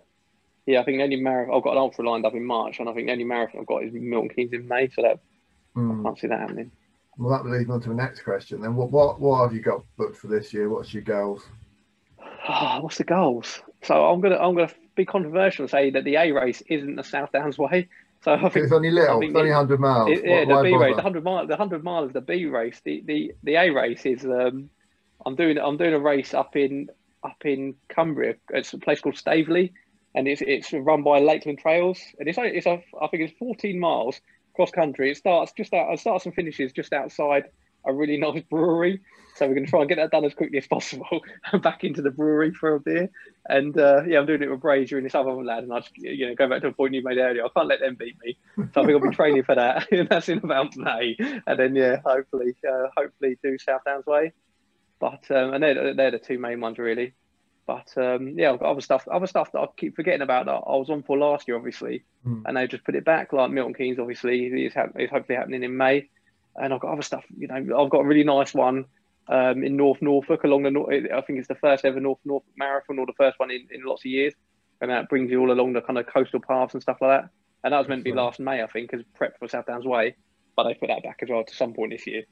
yeah 0.66 0.80
I 0.80 0.84
think 0.84 0.98
the 0.98 1.04
only 1.04 1.16
marathon 1.16 1.54
I've 1.54 1.62
got 1.62 1.72
an 1.72 1.78
ultra 1.78 2.08
lined 2.08 2.26
up 2.26 2.34
in 2.34 2.44
March, 2.44 2.78
and 2.78 2.88
I 2.88 2.92
think 2.94 3.06
the 3.06 3.12
only 3.12 3.24
marathon 3.24 3.60
I've 3.60 3.66
got 3.66 3.84
is 3.84 3.92
Milton 3.92 4.30
Keynes 4.30 4.52
in 4.52 4.68
May. 4.68 4.88
So 4.88 5.02
that 5.02 5.20
Hmm. 5.74 6.00
I 6.00 6.02
can't 6.04 6.18
see 6.18 6.26
that 6.26 6.40
happening. 6.40 6.70
Well, 7.16 7.30
that 7.30 7.48
leads 7.48 7.66
me 7.66 7.74
on 7.74 7.80
to 7.82 7.88
the 7.88 7.94
next 7.94 8.22
question. 8.22 8.60
Then, 8.60 8.74
what 8.76 8.90
what 8.90 9.20
what 9.20 9.42
have 9.42 9.54
you 9.54 9.60
got 9.60 9.84
booked 9.96 10.16
for 10.16 10.26
this 10.26 10.52
year? 10.52 10.68
What's 10.68 10.92
your 10.92 11.02
goals? 11.02 11.46
Ah, 12.48 12.80
what's 12.80 12.98
the 12.98 13.04
goals? 13.04 13.62
So 13.84 14.04
I'm 14.10 14.20
gonna 14.20 14.36
I'm 14.36 14.54
gonna 14.54 14.70
be 14.96 15.04
controversial 15.04 15.62
and 15.64 15.70
say 15.70 15.90
that 15.90 16.04
the 16.04 16.16
A 16.16 16.32
race 16.32 16.60
isn't 16.68 16.96
the 16.96 17.04
South 17.04 17.30
Downs 17.32 17.56
way. 17.56 17.88
So 18.24 18.32
I 18.32 18.48
think 18.48 18.64
It's 18.64 18.72
only 18.72 18.90
little. 18.90 19.20
It's 19.22 19.34
only 19.34 19.50
hundred 19.50 19.80
miles. 19.80 20.10
It- 20.10 20.24
yeah, 20.24 20.44
why 20.44 20.62
the 20.62 20.70
B 20.70 20.76
race, 20.76 20.96
the 20.96 21.02
hundred 21.02 21.24
mile, 21.24 21.46
the 21.46 21.56
hundred 21.56 21.84
mile 21.84 22.04
is 22.04 22.12
the 22.12 22.20
B 22.20 22.46
race. 22.46 22.80
The 22.84 23.02
the 23.06 23.32
the 23.44 23.54
A 23.56 23.70
race 23.70 24.04
is 24.06 24.24
um, 24.24 24.70
I'm 25.24 25.36
doing 25.36 25.58
I'm 25.58 25.76
doing 25.76 25.94
a 25.94 25.98
race 26.00 26.34
up 26.34 26.56
in 26.56 26.88
up 27.24 27.44
in 27.44 27.76
Cumbria. 27.88 28.34
It's 28.50 28.72
a 28.72 28.78
place 28.78 29.00
called 29.00 29.16
Staveley, 29.16 29.72
and 30.14 30.28
it's 30.28 30.42
it's 30.42 30.72
run 30.72 31.02
by 31.02 31.20
Lakeland 31.20 31.58
Trails, 31.58 32.00
and 32.18 32.28
it's 32.28 32.38
it's 32.40 32.66
I 32.66 33.06
think 33.08 33.22
it's 33.22 33.38
14 33.38 33.78
miles 33.78 34.20
cross 34.54 34.70
country. 34.70 35.10
It 35.10 35.16
starts 35.16 35.52
just 35.52 35.72
out, 35.72 35.92
it 35.92 36.00
starts 36.00 36.26
and 36.26 36.34
finishes 36.34 36.72
just 36.72 36.92
outside 36.92 37.44
a 37.84 37.92
really 37.92 38.16
nice 38.16 38.42
brewery. 38.50 39.00
So 39.34 39.48
we're 39.48 39.54
going 39.54 39.64
to 39.64 39.70
try 39.70 39.80
and 39.80 39.88
get 39.88 39.96
that 39.96 40.10
done 40.10 40.26
as 40.26 40.34
quickly 40.34 40.58
as 40.58 40.66
possible 40.66 41.22
and 41.52 41.62
back 41.62 41.84
into 41.84 42.02
the 42.02 42.10
brewery 42.10 42.52
for 42.52 42.74
a 42.74 42.80
beer. 42.80 43.10
And 43.48 43.76
uh, 43.78 44.02
yeah, 44.06 44.18
I'm 44.18 44.26
doing 44.26 44.42
it 44.42 44.50
with 44.50 44.60
Brazier 44.60 44.98
and 44.98 45.06
this 45.06 45.14
other 45.14 45.32
lad. 45.32 45.64
And 45.64 45.72
I 45.72 45.80
just, 45.80 45.96
you 45.96 46.28
know, 46.28 46.34
go 46.34 46.48
back 46.48 46.60
to 46.62 46.68
a 46.68 46.72
point 46.72 46.94
you 46.94 47.02
made 47.02 47.16
earlier. 47.16 47.44
I 47.44 47.48
can't 47.56 47.68
let 47.68 47.80
them 47.80 47.96
beat 47.98 48.16
me. 48.22 48.36
So 48.56 48.82
I 48.82 48.84
think 48.84 48.90
I'll 48.90 49.10
be 49.10 49.16
training 49.16 49.44
for 49.44 49.54
that. 49.54 49.90
and 49.90 50.08
that's 50.10 50.28
in 50.28 50.38
about 50.38 50.76
May. 50.76 51.16
And 51.46 51.58
then, 51.58 51.74
yeah, 51.74 51.96
hopefully, 52.04 52.54
uh, 52.68 52.88
hopefully 52.94 53.38
do 53.42 53.56
South 53.58 53.80
Downs 53.86 54.04
Way. 54.06 54.32
But, 55.00 55.28
um, 55.30 55.54
and 55.54 55.62
they're, 55.62 55.94
they're 55.94 56.10
the 56.12 56.18
two 56.18 56.38
main 56.38 56.60
ones 56.60 56.78
really. 56.78 57.14
But 57.66 57.96
um, 57.96 58.36
yeah, 58.38 58.50
I've 58.52 58.58
got 58.58 58.70
other 58.70 58.80
stuff, 58.80 59.06
other 59.10 59.26
stuff 59.28 59.52
that 59.52 59.60
I 59.60 59.66
keep 59.76 59.94
forgetting 59.94 60.22
about 60.22 60.46
that 60.46 60.52
I 60.52 60.76
was 60.76 60.90
on 60.90 61.02
for 61.04 61.16
last 61.16 61.46
year, 61.46 61.56
obviously, 61.56 62.02
Hmm. 62.24 62.42
and 62.46 62.56
they 62.56 62.66
just 62.66 62.84
put 62.84 62.96
it 62.96 63.04
back. 63.04 63.32
Like 63.32 63.50
Milton 63.50 63.74
Keynes, 63.74 63.98
obviously, 63.98 64.46
is, 64.46 64.74
hap- 64.74 64.98
is 64.98 65.10
hopefully 65.10 65.36
happening 65.36 65.62
in 65.62 65.76
May, 65.76 66.08
and 66.56 66.74
I've 66.74 66.80
got 66.80 66.92
other 66.92 67.02
stuff. 67.02 67.24
You 67.36 67.46
know, 67.48 67.54
I've 67.80 67.90
got 67.90 68.00
a 68.00 68.04
really 68.04 68.24
nice 68.24 68.52
one 68.52 68.86
um, 69.28 69.62
in 69.62 69.76
North 69.76 70.02
Norfolk 70.02 70.42
along 70.44 70.64
the. 70.64 71.10
I 71.14 71.20
think 71.20 71.38
it's 71.38 71.48
the 71.48 71.54
first 71.54 71.84
ever 71.84 72.00
North 72.00 72.18
Norfolk 72.24 72.50
marathon, 72.56 72.98
or 72.98 73.06
the 73.06 73.12
first 73.16 73.38
one 73.38 73.50
in, 73.52 73.68
in 73.70 73.84
lots 73.84 74.02
of 74.02 74.10
years, 74.10 74.34
and 74.80 74.90
that 74.90 75.08
brings 75.08 75.30
you 75.30 75.40
all 75.40 75.52
along 75.52 75.74
the 75.74 75.82
kind 75.82 75.98
of 75.98 76.06
coastal 76.06 76.40
paths 76.40 76.74
and 76.74 76.82
stuff 76.82 76.98
like 77.00 77.22
that. 77.22 77.30
And 77.64 77.72
that 77.72 77.78
was 77.78 77.86
meant 77.88 78.00
to 78.00 78.04
be 78.04 78.10
last 78.16 78.40
May, 78.40 78.60
I 78.60 78.66
think, 78.66 78.92
as 78.92 79.02
prep 79.14 79.38
for 79.38 79.46
South 79.46 79.66
Downs 79.66 79.84
Way, 79.84 80.16
but 80.56 80.64
they 80.64 80.74
put 80.74 80.88
that 80.88 81.04
back 81.04 81.20
as 81.22 81.28
well 81.28 81.44
to 81.44 81.54
some 81.54 81.74
point 81.74 81.92
this 81.92 82.08
year. 82.08 82.24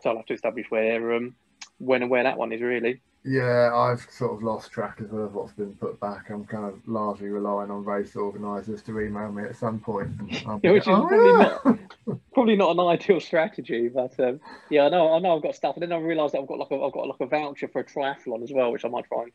So 0.00 0.10
I'll 0.10 0.16
have 0.16 0.26
to 0.26 0.34
establish 0.34 0.66
where 0.70 1.12
um, 1.14 1.34
when 1.78 2.02
and 2.02 2.10
where 2.10 2.22
that 2.22 2.38
one 2.38 2.52
is 2.52 2.60
really. 2.60 3.00
Yeah, 3.24 3.74
I've 3.74 4.02
sort 4.10 4.34
of 4.34 4.42
lost 4.42 4.70
track 4.70 5.00
as 5.00 5.08
well 5.10 5.24
of 5.24 5.34
what's 5.34 5.52
been 5.54 5.74
put 5.76 5.98
back. 5.98 6.28
I'm 6.30 6.44
kind 6.44 6.66
of 6.66 6.86
largely 6.86 7.28
relying 7.28 7.70
on 7.70 7.84
race 7.84 8.14
organisers 8.16 8.82
to 8.82 9.00
email 9.00 9.32
me 9.32 9.44
at 9.44 9.56
some 9.56 9.80
point. 9.80 10.10
And 10.20 10.38
I'll 10.46 10.58
be 10.58 10.68
Yeah, 10.68 10.72
which 10.72 10.88
is 10.88 11.00
"Oh, 11.00 11.06
probably 11.06 11.36
yeah." 11.38 11.58
probably 12.34 12.56
not 12.56 12.72
an 12.72 12.80
ideal 12.80 13.20
strategy, 13.20 13.88
but 13.88 14.18
um, 14.20 14.40
yeah, 14.70 14.84
I 14.86 14.88
know 14.90 15.12
I 15.14 15.18
know 15.20 15.36
I've 15.36 15.42
got 15.42 15.56
stuff, 15.56 15.76
and 15.76 15.82
then 15.82 15.92
I 15.92 15.98
realised 15.98 16.34
that 16.34 16.40
I've 16.40 16.48
got 16.48 16.58
like 16.58 16.70
a, 16.70 16.82
I've 16.82 16.92
got 16.92 17.08
like 17.08 17.20
a 17.20 17.26
voucher 17.26 17.68
for 17.68 17.80
a 17.80 17.84
triathlon 17.86 18.42
as 18.42 18.52
well, 18.52 18.72
which 18.72 18.84
I 18.84 18.88
might 18.88 19.06
try 19.06 19.22
and 19.24 19.32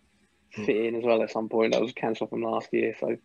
Hmm. 0.55 0.65
fit 0.65 0.77
in 0.77 0.95
as 0.95 1.03
well 1.05 1.23
at 1.23 1.31
some 1.31 1.49
point. 1.49 1.73
That 1.73 1.81
was 1.81 1.93
cancelled 1.93 2.31
from 2.31 2.43
last 2.43 2.69
year, 2.73 2.95
so 2.99 3.17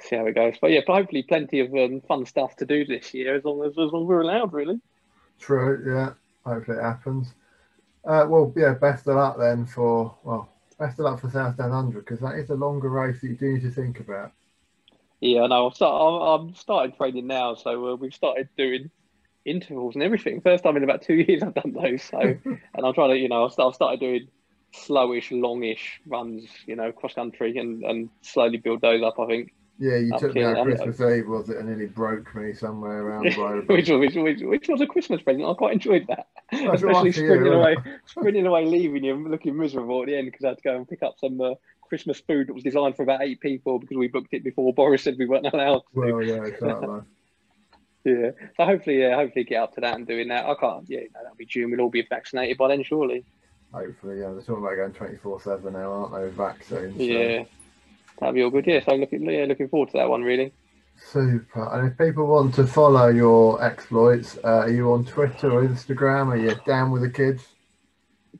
see 0.00 0.16
how 0.16 0.26
it 0.26 0.34
goes. 0.34 0.56
But 0.60 0.72
yeah, 0.72 0.82
but 0.86 0.94
hopefully 0.96 1.24
plenty 1.24 1.60
of 1.60 1.74
um, 1.74 2.02
fun 2.02 2.26
stuff 2.26 2.56
to 2.56 2.66
do 2.66 2.84
this 2.86 3.14
year 3.14 3.36
as 3.36 3.44
long 3.44 3.64
as 3.64 3.72
as 3.72 3.76
long 3.92 4.04
as 4.04 4.08
we're 4.08 4.22
allowed, 4.22 4.52
really. 4.54 4.80
True, 5.38 5.80
yeah. 5.86 6.14
Hopefully 6.44 6.78
it 6.78 6.82
happens. 6.82 7.34
Uh, 8.06 8.26
well, 8.28 8.52
yeah, 8.56 8.74
best 8.74 9.06
of 9.06 9.16
luck 9.16 9.38
then 9.38 9.64
for, 9.66 10.14
well, 10.24 10.48
best 10.78 10.98
of 10.98 11.06
luck 11.06 11.20
for 11.20 11.30
South 11.30 11.56
Down 11.56 11.70
100 11.70 12.04
because 12.04 12.20
that 12.20 12.34
is 12.34 12.50
a 12.50 12.54
longer 12.54 12.90
race 12.90 13.20
that 13.20 13.28
you 13.28 13.36
do 13.36 13.54
need 13.54 13.62
to 13.62 13.70
think 13.70 14.00
about. 14.00 14.32
Yeah, 15.20 15.42
I 15.42 15.46
know. 15.46 15.68
I've 15.68 15.74
start, 15.74 15.94
I'm, 15.94 16.48
I'm 16.48 16.54
started 16.54 16.96
training 16.96 17.26
now, 17.26 17.54
so 17.54 17.92
uh, 17.92 17.94
we've 17.96 18.14
started 18.14 18.48
doing 18.58 18.90
intervals 19.46 19.94
and 19.94 20.02
everything. 20.02 20.40
First 20.40 20.64
time 20.64 20.76
in 20.76 20.84
about 20.84 21.02
two 21.02 21.14
years 21.28 21.42
I've 21.42 21.54
done 21.54 21.72
those. 21.72 22.02
So, 22.02 22.18
and 22.44 22.86
I'm 22.86 22.94
trying 22.94 23.10
to, 23.10 23.16
you 23.16 23.28
know, 23.28 23.46
I've 23.46 23.58
I've 23.58 23.74
started 23.74 24.00
doing 24.00 24.28
slowish, 24.74 25.30
longish 25.30 26.00
runs, 26.06 26.48
you 26.66 26.76
know, 26.76 26.92
cross 26.92 27.14
country, 27.14 27.56
and 27.56 27.84
and 27.84 28.10
slowly 28.20 28.58
build 28.58 28.82
those 28.82 29.02
up. 29.02 29.18
I 29.18 29.26
think 29.26 29.52
Yeah, 29.78 29.96
you 29.96 30.16
took 30.18 30.34
me 30.34 30.44
out 30.44 30.64
Christmas 30.64 31.00
Eve, 31.00 31.26
was 31.26 31.48
it? 31.50 31.56
And 31.56 31.68
nearly 31.68 31.86
broke 31.86 32.32
me 32.34 32.52
somewhere 32.52 33.02
around 33.02 33.24
which, 33.66 33.88
was, 33.88 33.98
which, 33.98 34.14
which, 34.14 34.40
which 34.42 34.68
was 34.68 34.80
a 34.80 34.86
Christmas 34.86 35.20
present. 35.22 35.44
I 35.44 35.54
quite 35.54 35.72
enjoyed 35.72 36.06
that, 36.08 36.28
That's 36.52 36.74
especially 36.82 37.06
you, 37.06 37.12
sprinting 37.12 37.52
wasn't 37.52 37.54
away, 37.54 37.76
sprinting 38.06 38.46
away, 38.46 38.64
leaving 38.66 39.02
you 39.02 39.28
looking 39.28 39.56
miserable 39.56 40.02
at 40.02 40.06
the 40.06 40.16
end 40.16 40.26
because 40.30 40.44
I 40.44 40.48
had 40.50 40.58
to 40.58 40.62
go 40.62 40.76
and 40.76 40.88
pick 40.88 41.02
up 41.02 41.16
some 41.18 41.40
uh, 41.40 41.54
Christmas 41.88 42.20
food 42.20 42.46
that 42.46 42.54
was 42.54 42.62
designed 42.62 42.94
for 42.96 43.02
about 43.02 43.22
eight 43.22 43.40
people 43.40 43.80
because 43.80 43.96
we 43.96 44.06
booked 44.06 44.32
it 44.32 44.44
before 44.44 44.72
Boris 44.72 45.02
said 45.02 45.16
we 45.18 45.26
weren't 45.26 45.46
allowed 45.46 45.80
to. 45.80 45.84
Well, 45.94 46.22
yeah, 46.22 46.44
exactly. 46.44 47.00
Yeah, 48.06 48.32
so 48.58 48.66
hopefully, 48.66 49.00
yeah, 49.00 49.16
hopefully 49.16 49.46
get 49.46 49.62
up 49.62 49.74
to 49.76 49.80
that 49.80 49.94
and 49.96 50.06
doing 50.06 50.28
that. 50.28 50.44
I 50.44 50.54
can't. 50.56 50.84
Yeah, 50.90 51.00
no, 51.14 51.22
that'll 51.22 51.36
be 51.36 51.46
June. 51.46 51.70
We'll 51.70 51.80
all 51.80 51.88
be 51.88 52.02
vaccinated 52.02 52.58
by 52.58 52.68
then, 52.68 52.82
surely. 52.82 53.24
Hopefully, 53.72 54.20
yeah. 54.20 54.30
They're 54.30 54.42
talking 54.42 54.62
about 54.62 54.76
going 54.76 54.92
24 54.92 55.40
7 55.40 55.72
now, 55.72 55.90
aren't 55.90 56.12
they, 56.12 56.36
vaccines? 56.36 56.96
so- 56.98 57.02
Yeah, 57.02 57.44
that'll 58.24 58.34
be 58.34 58.42
all 58.42 58.50
good. 58.50 58.66
Yeah, 58.66 58.82
so 58.82 58.94
looking, 58.94 59.28
yeah, 59.28 59.44
looking 59.44 59.68
forward 59.68 59.90
to 59.90 59.98
that 59.98 60.08
one 60.08 60.22
really. 60.22 60.52
Super. 60.96 61.68
And 61.72 61.90
if 61.90 61.98
people 61.98 62.26
want 62.26 62.54
to 62.54 62.66
follow 62.66 63.08
your 63.08 63.62
exploits, 63.62 64.38
uh, 64.42 64.60
are 64.60 64.70
you 64.70 64.92
on 64.92 65.04
Twitter 65.04 65.50
or 65.50 65.62
Instagram? 65.62 66.28
Are 66.28 66.36
you 66.36 66.54
down 66.66 66.90
with 66.90 67.02
the 67.02 67.10
kids? 67.10 67.46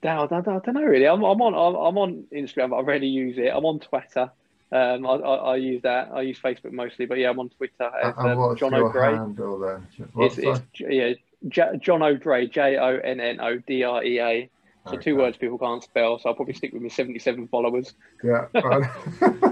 Down, 0.01 0.29
I, 0.31 0.37
I, 0.37 0.39
I 0.39 0.43
don't 0.43 0.75
know 0.75 0.83
really. 0.83 1.07
I'm, 1.07 1.23
I'm 1.23 1.41
on 1.43 1.55
I'm, 1.55 1.75
I'm 1.75 1.99
on 1.99 2.25
Instagram, 2.33 2.71
but 2.71 2.77
I 2.77 2.81
rarely 2.83 3.09
use 3.09 3.37
it. 3.37 3.53
I'm 3.55 3.65
on 3.67 3.81
Twitter. 3.81 4.31
Um, 4.73 5.07
I, 5.07 5.11
I, 5.17 5.35
I 5.53 5.57
use 5.57 5.83
that. 5.83 6.11
I 6.13 6.23
use 6.23 6.41
Facebook 6.41 6.73
mostly, 6.73 7.05
but 7.07 7.19
yeah, 7.19 7.31
I'm 7.31 7.39
on 7.39 7.51
Twitter 7.51 7.91
as 8.03 8.15
and 8.17 8.31
um, 8.31 8.39
what's 8.39 8.61
John 8.61 8.73
your 8.73 8.89
O'Gray. 8.89 9.15
handle 9.15 9.59
then? 9.59 9.87
What's 10.15 10.39
It's, 10.39 10.61
it's 10.61 10.81
yeah, 10.81 11.13
J- 11.49 11.79
John 11.79 12.03
O'Dre, 12.03 12.47
J 12.47 12.77
O 12.79 12.97
N 12.97 13.21
N 13.21 13.41
O 13.41 13.59
D 13.59 13.85
R 13.85 14.03
E 14.03 14.21
A. 14.21 14.51
So 14.91 14.97
two 14.99 15.17
words 15.17 15.39
people 15.39 15.57
can't 15.57 15.83
spell. 15.83 16.19
So 16.19 16.29
I'll 16.29 16.35
probably 16.35 16.53
stick 16.55 16.73
with 16.75 16.83
my 16.83 16.89
77 16.89 17.49
followers, 17.49 17.95
Yeah. 18.23 18.47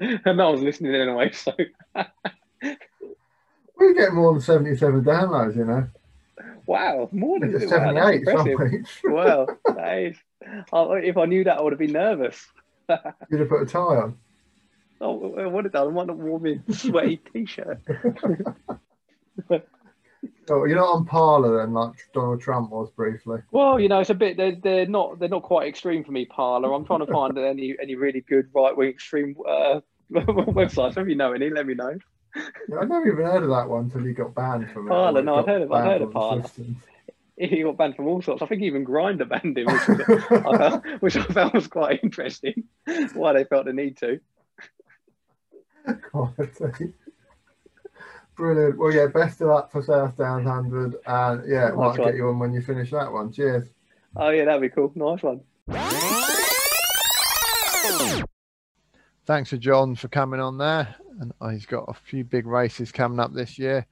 and 0.24 0.36
no 0.36 0.50
one's 0.50 0.62
listening 0.62 0.94
anyway. 0.94 1.32
So 1.32 1.52
we 3.78 3.94
get 3.94 4.12
more 4.12 4.32
than 4.32 4.42
77 4.42 5.04
downloads, 5.04 5.56
you 5.56 5.64
know. 5.64 5.88
wow, 6.66 7.08
more 7.12 7.40
than 7.40 7.52
get 7.52 7.62
wow, 7.70 8.22
78 8.22 8.26
some 8.26 8.84
Wow, 9.12 9.46
that 9.66 9.98
is. 9.98 10.16
If 10.72 11.16
I 11.16 11.24
knew 11.24 11.44
that, 11.44 11.58
I 11.58 11.62
would 11.62 11.72
have 11.72 11.80
been 11.80 11.92
nervous. 11.92 12.46
You'd 13.30 13.40
have 13.40 13.48
put 13.48 13.62
a 13.62 13.66
tie 13.66 13.78
on. 13.80 14.18
Oh, 15.00 15.34
I 15.34 15.46
would 15.46 15.64
have 15.64 15.72
done. 15.72 15.88
I 15.88 15.90
might 15.90 16.06
not 16.06 16.16
worn 16.16 16.42
my 16.42 16.74
sweaty 16.74 17.20
t-shirt. 17.32 17.80
Oh, 20.48 20.64
you're 20.64 20.76
not 20.76 20.94
on 20.94 21.04
Parler 21.04 21.58
then, 21.58 21.72
like 21.74 21.92
Donald 22.14 22.40
Trump 22.40 22.70
was 22.70 22.90
briefly. 22.90 23.40
Well, 23.50 23.80
you 23.80 23.88
know, 23.88 24.00
it's 24.00 24.10
a 24.10 24.14
bit. 24.14 24.36
They're, 24.36 24.54
they're 24.62 24.86
not. 24.86 25.18
They're 25.18 25.28
not 25.28 25.42
quite 25.42 25.68
extreme 25.68 26.04
for 26.04 26.12
me, 26.12 26.24
Parler. 26.24 26.72
I'm 26.72 26.84
trying 26.84 27.04
to 27.04 27.12
find 27.12 27.36
any 27.38 27.74
any 27.80 27.94
really 27.96 28.20
good 28.20 28.48
right 28.54 28.76
wing 28.76 28.88
extreme 28.90 29.36
uh, 29.48 29.80
websites. 30.12 30.94
So 30.94 31.00
if 31.00 31.08
you 31.08 31.16
know 31.16 31.32
any, 31.32 31.50
let 31.50 31.66
me 31.66 31.74
know. 31.74 31.98
Yeah, 32.36 32.78
I've 32.80 32.88
never 32.88 33.06
even 33.10 33.24
heard 33.24 33.42
of 33.42 33.48
that 33.48 33.68
one 33.68 33.84
until 33.84 34.02
you 34.06 34.12
got 34.12 34.34
banned 34.34 34.70
from 34.70 34.86
it. 34.86 34.90
Parler, 34.90 35.22
no, 35.22 35.36
I've 35.36 35.46
heard 35.46 35.62
of- 35.62 35.72
I've 35.72 35.84
heard 35.84 36.02
of. 36.02 36.52
He 37.38 37.62
got 37.62 37.76
banned 37.76 37.96
from 37.96 38.06
all 38.06 38.22
sorts. 38.22 38.40
I 38.40 38.46
think 38.46 38.62
even 38.62 38.82
Grindr 38.86 39.28
banned 39.28 39.58
him, 39.58 39.66
which, 39.66 39.88
was, 39.88 40.30
uh, 40.46 40.80
which 41.00 41.16
I 41.18 41.24
found 41.24 41.52
was 41.52 41.66
quite 41.68 42.00
interesting. 42.02 42.64
Why 43.12 43.34
they 43.34 43.44
felt 43.44 43.66
the 43.66 43.74
need 43.74 43.98
to. 43.98 44.20
Quality. 46.10 46.94
Brilliant. 48.36 48.78
Well, 48.78 48.92
yeah, 48.92 49.06
best 49.06 49.40
of 49.40 49.48
luck 49.48 49.72
for 49.72 49.82
South 49.82 50.16
Down 50.16 50.44
100. 50.44 50.96
And 51.06 51.48
yeah, 51.48 51.68
Nice 51.68 51.74
might 51.76 51.98
one. 51.98 52.08
get 52.08 52.14
you 52.16 52.28
on 52.28 52.38
when 52.38 52.52
you 52.52 52.60
finish 52.60 52.90
that 52.90 53.10
one. 53.10 53.32
Cheers. 53.32 53.68
Oh 54.14 54.28
yeah, 54.30 54.44
that'd 54.44 54.60
be 54.60 54.68
cool. 54.68 54.92
Nice 54.94 55.22
one. 55.22 55.40
Thanks 59.26 59.50
to 59.50 59.58
John 59.58 59.96
for 59.96 60.08
coming 60.08 60.40
on 60.40 60.58
there. 60.58 60.94
And 61.18 61.32
he's 61.52 61.66
got 61.66 61.88
a 61.88 61.94
few 61.94 62.24
big 62.24 62.46
races 62.46 62.92
coming 62.92 63.18
up 63.18 63.32
this 63.32 63.58
year. 63.58 63.86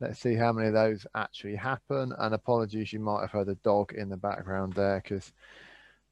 Let's 0.00 0.20
see 0.20 0.34
how 0.34 0.52
many 0.52 0.68
of 0.68 0.74
those 0.74 1.06
actually 1.14 1.56
happen. 1.56 2.12
And 2.18 2.34
apologies, 2.34 2.92
you 2.92 3.00
might 3.00 3.22
have 3.22 3.32
heard 3.32 3.48
a 3.48 3.56
dog 3.56 3.92
in 3.92 4.08
the 4.08 4.16
background 4.16 4.74
there 4.74 5.00
because 5.02 5.32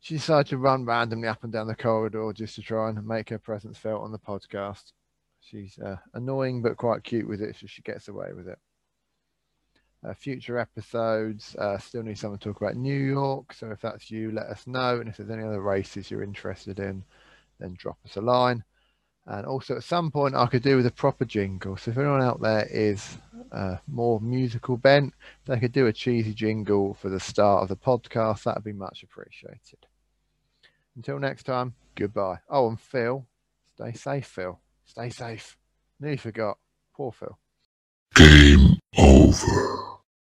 she 0.01 0.15
decided 0.15 0.49
to 0.49 0.59
run 0.59 0.85
randomly 0.85 1.29
up 1.29 1.45
and 1.45 1.53
down 1.53 1.69
the 1.69 1.75
corridor 1.75 2.33
just 2.35 2.57
to 2.57 2.63
try 2.63 2.91
and 2.91 3.07
make 3.07 3.31
her 3.31 3.39
presence 3.39 3.79
felt 3.79 4.03
on 4.03 4.13
the 4.13 4.19
podcast. 4.19 4.93
She's 5.49 5.79
uh, 5.79 5.97
annoying 6.15 6.61
but 6.61 6.77
quite 6.77 7.05
cute 7.05 7.29
with 7.29 7.41
it, 7.41 7.57
so 7.57 7.67
she 7.67 7.83
gets 7.83 8.09
away 8.09 8.33
with 8.35 8.49
it. 8.49 8.59
Uh, 10.05 10.13
future 10.13 10.59
episodes 10.59 11.57
uh, 11.57 11.79
still 11.79 12.03
need 12.03 12.19
someone 12.19 12.39
to 12.39 12.49
talk 12.49 12.61
about 12.61 12.77
New 12.77 12.99
York. 12.99 13.53
So 13.53 13.71
if 13.71 13.81
that's 13.81 14.11
you, 14.11 14.31
let 14.33 14.47
us 14.47 14.67
know. 14.67 15.01
And 15.01 15.09
if 15.09 15.17
there's 15.17 15.31
any 15.31 15.43
other 15.43 15.61
races 15.61 16.11
you're 16.11 16.23
interested 16.23 16.79
in, 16.79 17.05
then 17.59 17.77
drop 17.79 17.99
us 18.05 18.17
a 18.17 18.21
line. 18.21 18.63
And 19.27 19.47
also, 19.47 19.77
at 19.77 19.85
some 19.85 20.11
point, 20.11 20.37
I 20.37 20.47
could 20.47 20.63
do 20.63 20.77
with 20.77 20.87
a 20.87 20.93
proper 20.93 21.25
jingle. 21.25 21.77
So 21.77 21.91
if 21.91 21.99
anyone 21.99 22.23
out 22.23 22.41
there 22.41 22.69
is 22.71 23.19
uh, 23.51 23.77
more 23.89 24.21
musical 24.21 24.77
bent, 24.77 25.15
they 25.47 25.59
could 25.59 25.73
do 25.73 25.87
a 25.87 25.93
cheesy 25.93 26.35
jingle 26.35 26.95
for 26.95 27.09
the 27.09 27.19
start 27.19 27.63
of 27.63 27.69
the 27.69 27.77
podcast. 27.77 28.45
That'd 28.45 28.63
be 28.63 28.73
much 28.73 29.03
appreciated. 29.03 29.87
Until 30.95 31.19
next 31.19 31.45
time, 31.45 31.75
goodbye. 31.97 32.39
Oh, 32.49 32.69
and 32.69 32.81
Phil, 32.81 33.27
stay 33.75 33.93
safe, 33.93 34.27
Phil. 34.27 34.61
Stay 34.87 35.11
safe. 35.11 35.57
Nearly 36.01 36.17
forgot. 36.17 36.59
Poor 36.95 37.13
Phil. 37.13 37.39
Game 38.15 38.79
over. 38.97 39.86